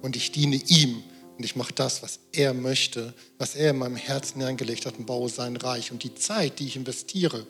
und 0.00 0.16
ich 0.16 0.32
diene 0.32 0.56
ihm 0.56 1.04
und 1.36 1.44
ich 1.44 1.56
mache 1.56 1.74
das, 1.74 2.02
was 2.02 2.20
er 2.32 2.54
möchte, 2.54 3.12
was 3.36 3.54
er 3.54 3.72
in 3.72 3.78
meinem 3.78 3.96
Herzen 3.96 4.40
hineingelegt 4.40 4.86
hat 4.86 4.96
und 4.96 5.04
baue 5.04 5.28
sein 5.28 5.56
Reich. 5.56 5.92
Und 5.92 6.02
die 6.04 6.14
Zeit, 6.14 6.58
die 6.58 6.68
ich 6.68 6.76
investiere, 6.76 7.46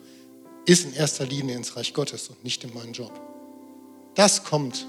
ist 0.65 0.83
in 0.83 0.91
erster 0.91 1.25
Linie 1.25 1.55
ins 1.55 1.77
Reich 1.77 1.93
Gottes 1.93 2.27
und 2.27 2.43
nicht 2.43 2.61
in 2.65 2.73
meinen 2.73 2.91
Job. 2.91 3.26
Das 4.17 4.43
kommt. 4.43 4.87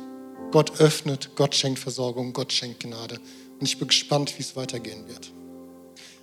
Gott 0.53 0.81
öffnet, 0.81 1.33
Gott 1.37 1.55
schenkt 1.55 1.79
Versorgung, 1.79 2.33
Gott 2.33 2.51
schenkt 2.51 2.81
Gnade. 2.81 3.21
Und 3.61 3.67
ich 3.67 3.79
bin 3.79 3.87
gespannt, 3.89 4.33
wie 4.39 4.43
es 4.43 4.57
weitergehen 4.57 5.07
wird. 5.07 5.31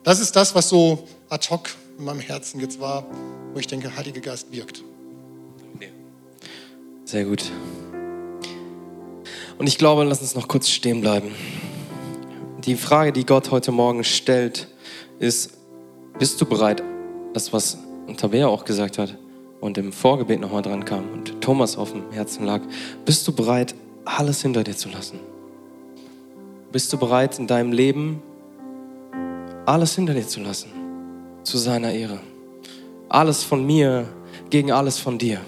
Das 0.04 0.20
ist 0.20 0.36
das, 0.36 0.56
was 0.56 0.70
so 0.70 1.08
ad 1.30 1.48
hoc 1.52 1.70
in 2.00 2.06
meinem 2.06 2.20
Herzen 2.20 2.60
jetzt 2.60 2.80
war, 2.80 3.06
wo 3.54 3.60
ich 3.60 3.68
denke, 3.68 3.96
Heiliger 3.96 4.22
Geist 4.22 4.52
wirkt. 4.52 4.84
Sehr 7.04 7.26
gut. 7.26 7.44
Und 9.60 9.68
ich 9.68 9.78
glaube, 9.78 10.04
lass 10.04 10.22
uns 10.22 10.34
noch 10.34 10.48
kurz 10.48 10.70
stehen 10.70 11.02
bleiben. 11.02 11.36
Die 12.66 12.76
Frage, 12.76 13.14
die 13.14 13.24
Gott 13.24 13.52
heute 13.52 13.72
Morgen 13.72 14.04
stellt, 14.04 14.68
ist, 15.20 15.52
bist 16.18 16.42
du 16.42 16.48
bereit, 16.48 16.82
das, 17.36 17.54
was 17.54 17.78
Tabea 18.18 18.48
auch 18.48 18.66
gesagt 18.66 18.98
hat 18.98 19.16
und 19.66 19.80
im 19.80 19.92
Vorgebet 19.92 20.40
nochmal 20.40 20.62
dran 20.62 20.86
kam 20.86 21.10
und 21.12 21.42
Thomas 21.42 21.76
auf 21.76 21.92
dem 21.92 22.12
Herzen 22.12 22.46
lag, 22.46 22.62
bist 23.04 23.28
du 23.28 23.34
bereit, 23.34 23.74
alles 24.06 24.44
hinter 24.44 24.64
dir 24.64 24.78
zu 24.78 24.90
lassen? 24.90 25.20
Bist 26.72 26.94
du 26.94 26.98
bereit, 26.98 27.40
in 27.40 27.48
deinem 27.48 27.72
Leben 27.72 28.22
alles 29.66 29.96
hinter 29.96 30.14
dir 30.14 30.28
zu 30.28 30.40
lassen? 30.40 30.70
Zu 31.42 31.58
seiner 31.58 31.92
Ehre. 31.92 32.20
Alles 33.10 33.44
von 33.44 33.66
mir 33.66 34.08
gegen 34.52 34.72
alles 34.72 35.00
von 35.00 35.18
dir. 35.18 35.42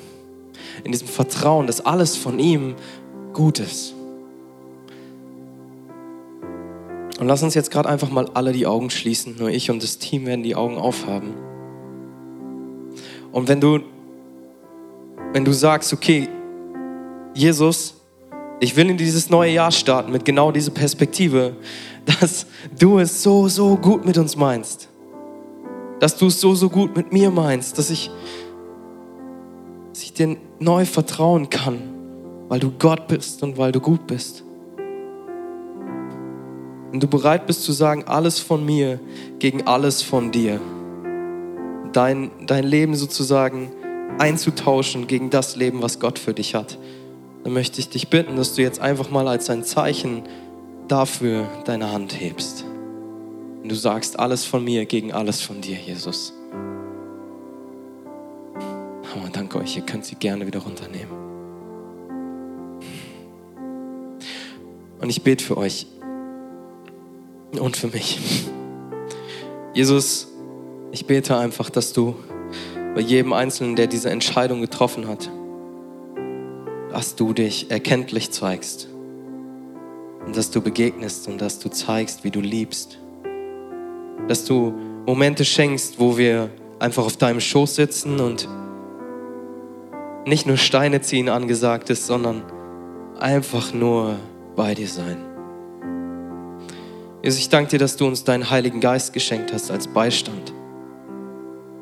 In 0.83 0.91
diesem 0.91 1.07
Vertrauen, 1.07 1.67
dass 1.67 1.85
alles 1.85 2.17
von 2.17 2.39
ihm 2.39 2.75
gut 3.33 3.59
ist. 3.59 3.93
Und 7.19 7.27
lass 7.27 7.43
uns 7.43 7.53
jetzt 7.53 7.69
gerade 7.69 7.89
einfach 7.89 8.09
mal 8.09 8.29
alle 8.33 8.51
die 8.51 8.65
Augen 8.65 8.89
schließen. 8.89 9.35
Nur 9.37 9.49
ich 9.49 9.69
und 9.69 9.83
das 9.83 9.99
Team 9.99 10.25
werden 10.25 10.41
die 10.41 10.55
Augen 10.55 10.77
aufhaben. 10.77 11.33
Und 13.31 13.47
wenn 13.47 13.61
du, 13.61 13.81
wenn 15.33 15.45
du 15.45 15.51
sagst, 15.51 15.93
okay, 15.93 16.29
Jesus, 17.33 17.95
ich 18.59 18.75
will 18.75 18.89
in 18.89 18.97
dieses 18.97 19.29
neue 19.29 19.51
Jahr 19.51 19.71
starten 19.71 20.11
mit 20.11 20.25
genau 20.25 20.51
dieser 20.51 20.71
Perspektive, 20.71 21.55
dass 22.05 22.47
du 22.77 22.99
es 22.99 23.21
so, 23.21 23.47
so 23.47 23.75
gut 23.77 24.05
mit 24.05 24.17
uns 24.17 24.35
meinst. 24.35 24.89
Dass 25.99 26.17
du 26.17 26.27
es 26.27 26.39
so, 26.39 26.55
so 26.55 26.69
gut 26.69 26.95
mit 26.95 27.11
mir 27.11 27.31
meinst, 27.31 27.77
dass 27.77 27.89
ich, 27.89 28.09
dass 29.89 30.03
ich 30.03 30.13
dir 30.13 30.37
neu 30.59 30.85
vertrauen 30.85 31.49
kann, 31.49 31.81
weil 32.47 32.59
du 32.59 32.71
Gott 32.71 33.07
bist 33.07 33.43
und 33.43 33.57
weil 33.57 33.71
du 33.71 33.79
gut 33.79 34.07
bist. 34.07 34.43
Wenn 36.91 36.99
du 36.99 37.07
bereit 37.07 37.45
bist 37.45 37.63
zu 37.63 37.73
sagen, 37.73 38.05
alles 38.05 38.39
von 38.39 38.65
mir 38.65 38.99
gegen 39.39 39.67
alles 39.67 40.01
von 40.01 40.31
dir, 40.31 40.61
dein, 41.91 42.31
dein 42.45 42.63
Leben 42.63 42.95
sozusagen 42.95 43.71
einzutauschen 44.17 45.07
gegen 45.07 45.29
das 45.29 45.55
Leben, 45.55 45.81
was 45.81 45.99
Gott 45.99 46.19
für 46.19 46.33
dich 46.33 46.55
hat, 46.55 46.77
dann 47.43 47.53
möchte 47.53 47.79
ich 47.79 47.89
dich 47.89 48.09
bitten, 48.09 48.35
dass 48.35 48.55
du 48.55 48.61
jetzt 48.61 48.79
einfach 48.79 49.09
mal 49.09 49.27
als 49.27 49.49
ein 49.49 49.63
Zeichen 49.63 50.23
dafür 50.87 51.47
deine 51.65 51.91
Hand 51.91 52.19
hebst. 52.19 52.65
Und 53.63 53.69
du 53.69 53.75
sagst, 53.75 54.19
alles 54.19 54.45
von 54.45 54.63
mir 54.63 54.85
gegen 54.85 55.11
alles 55.11 55.41
von 55.41 55.61
dir, 55.61 55.77
Jesus. 55.77 56.33
Oh, 59.15 59.27
danke 59.31 59.59
euch, 59.59 59.75
ihr 59.75 59.83
könnt 59.83 60.05
sie 60.05 60.15
gerne 60.15 60.45
wieder 60.47 60.59
runternehmen. 60.59 61.11
Und 64.99 65.09
ich 65.09 65.21
bete 65.21 65.43
für 65.43 65.57
euch 65.57 65.87
und 67.59 67.77
für 67.77 67.87
mich. 67.87 68.19
Jesus, 69.73 70.27
ich 70.91 71.05
bete 71.05 71.37
einfach, 71.37 71.69
dass 71.69 71.93
du 71.93 72.15
bei 72.97 73.03
jedem 73.03 73.31
Einzelnen, 73.31 73.75
der 73.75 73.85
diese 73.85 74.09
Entscheidung 74.09 74.59
getroffen 74.59 75.07
hat, 75.07 75.29
dass 76.89 77.15
du 77.15 77.31
dich 77.31 77.69
erkenntlich 77.69 78.31
zeigst 78.31 78.87
und 80.25 80.35
dass 80.35 80.49
du 80.49 80.61
begegnest 80.61 81.27
und 81.27 81.39
dass 81.39 81.59
du 81.59 81.69
zeigst, 81.69 82.23
wie 82.23 82.31
du 82.31 82.39
liebst. 82.39 82.97
Dass 84.27 84.45
du 84.45 84.73
Momente 85.05 85.45
schenkst, 85.45 85.99
wo 85.99 86.17
wir 86.17 86.49
einfach 86.79 87.05
auf 87.05 87.17
deinem 87.17 87.39
Schoß 87.39 87.75
sitzen 87.75 88.19
und 88.19 88.49
nicht 90.25 90.47
nur 90.47 90.57
Steine 90.57 90.99
ziehen 90.99 91.29
angesagt 91.29 91.91
ist, 91.91 92.07
sondern 92.07 92.41
einfach 93.19 93.75
nur 93.75 94.15
bei 94.55 94.73
dir 94.73 94.87
sein. 94.87 95.17
Jesus, 97.21 97.41
ich 97.41 97.49
danke 97.49 97.69
dir, 97.69 97.79
dass 97.79 97.95
du 97.95 98.07
uns 98.07 98.23
deinen 98.23 98.49
Heiligen 98.49 98.79
Geist 98.79 99.13
geschenkt 99.13 99.53
hast 99.53 99.69
als 99.69 99.85
Beistand. 99.87 100.51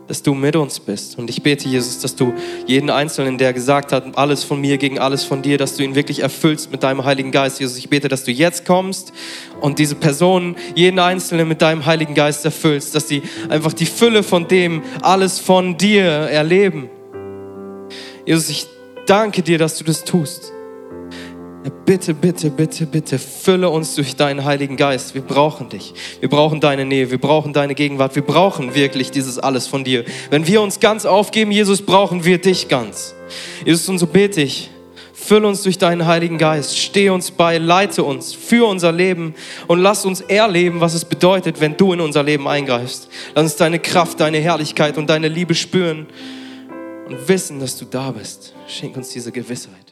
Dass 0.08 0.22
du 0.22 0.36
mit 0.36 0.56
uns 0.56 0.80
bist. 0.80 1.18
Und 1.18 1.30
ich 1.30 1.42
bete, 1.42 1.68
Jesus, 1.68 2.00
dass 2.00 2.16
du 2.16 2.34
jeden 2.68 2.90
Einzelnen, 2.90 3.38
der 3.40 3.54
gesagt 3.54 3.92
hat, 3.92 4.18
alles 4.18 4.44
von 4.44 4.62
mir 4.62 4.78
gegen 4.78 5.00
alles 5.00 5.24
von 5.24 5.42
dir, 5.42 5.58
dass 5.58 5.76
du 5.76 5.84
ihn 5.84 5.96
wirklich 5.96 6.20
erfüllst 6.20 6.72
mit 6.72 6.84
deinem 6.84 7.06
Heiligen 7.06 7.32
Geist. 7.32 7.60
Jesus, 7.60 7.78
ich 7.78 7.90
bete, 7.90 8.08
dass 8.08 8.24
du 8.24 8.32
jetzt 8.32 8.66
kommst 8.66 9.14
und 9.62 9.80
diese 9.80 9.96
Personen, 9.96 10.56
jeden 10.76 11.00
Einzelnen 11.00 11.48
mit 11.48 11.62
deinem 11.62 11.86
Heiligen 11.86 12.14
Geist 12.14 12.46
erfüllst, 12.46 12.94
dass 12.94 13.08
sie 13.08 13.24
einfach 13.50 13.74
die 13.74 13.88
Fülle 13.88 14.22
von 14.22 14.48
dem, 14.48 14.84
alles 15.02 15.40
von 15.40 15.78
dir 15.78 16.04
erleben. 16.04 16.90
Jesus, 18.26 18.50
ich 18.50 18.68
danke 19.08 19.42
dir, 19.42 19.58
dass 19.58 19.78
du 19.78 19.84
das 19.84 20.04
tust. 20.04 20.55
Bitte, 21.86 22.14
bitte, 22.14 22.52
bitte, 22.52 22.86
bitte, 22.86 23.18
fülle 23.18 23.70
uns 23.70 23.96
durch 23.96 24.16
deinen 24.16 24.46
Heiligen 24.46 24.78
Geist. 24.78 25.16
Wir 25.16 25.24
brauchen 25.24 25.70
dich. 25.70 25.96
Wir 26.20 26.30
brauchen 26.30 26.60
deine 26.60 26.86
Nähe. 26.86 27.10
Wir 27.10 27.18
brauchen 27.18 27.54
deine 27.54 27.74
Gegenwart. 27.74 28.16
Wir 28.16 28.22
brauchen 28.22 28.76
wirklich 28.76 29.10
dieses 29.10 29.40
alles 29.40 29.66
von 29.66 29.84
dir. 29.84 30.06
Wenn 30.30 30.46
wir 30.46 30.62
uns 30.62 30.80
ganz 30.80 31.06
aufgeben, 31.06 31.52
Jesus, 31.52 31.82
brauchen 31.82 32.24
wir 32.24 32.38
dich 32.38 32.68
ganz. 32.68 33.16
Jesus, 33.66 33.90
und 33.90 33.98
so 33.98 34.06
bete 34.06 34.44
ich, 34.44 34.70
fülle 35.14 35.48
uns 35.48 35.64
durch 35.64 35.80
deinen 35.80 36.06
Heiligen 36.06 36.38
Geist. 36.38 36.78
Stehe 36.78 37.12
uns 37.12 37.32
bei, 37.32 37.58
leite 37.58 38.04
uns 38.04 38.34
für 38.34 38.68
unser 38.68 38.92
Leben 38.92 39.34
und 39.66 39.80
lass 39.80 40.06
uns 40.06 40.22
erleben, 40.22 40.82
was 40.82 40.94
es 40.94 41.06
bedeutet, 41.06 41.62
wenn 41.62 41.78
du 41.78 41.94
in 41.94 42.00
unser 42.02 42.22
Leben 42.22 42.48
eingreifst. 42.48 43.10
Lass 43.34 43.44
uns 43.44 43.56
deine 43.56 43.80
Kraft, 43.80 44.20
deine 44.20 44.38
Herrlichkeit 44.38 45.00
und 45.00 45.10
deine 45.10 45.30
Liebe 45.30 45.56
spüren 45.56 46.06
und 47.08 47.28
wissen, 47.28 47.60
dass 47.60 47.76
du 47.78 47.86
da 47.86 48.12
bist. 48.12 48.54
Schenk 48.68 48.96
uns 48.96 49.10
diese 49.10 49.32
Gewissheit. 49.32 49.85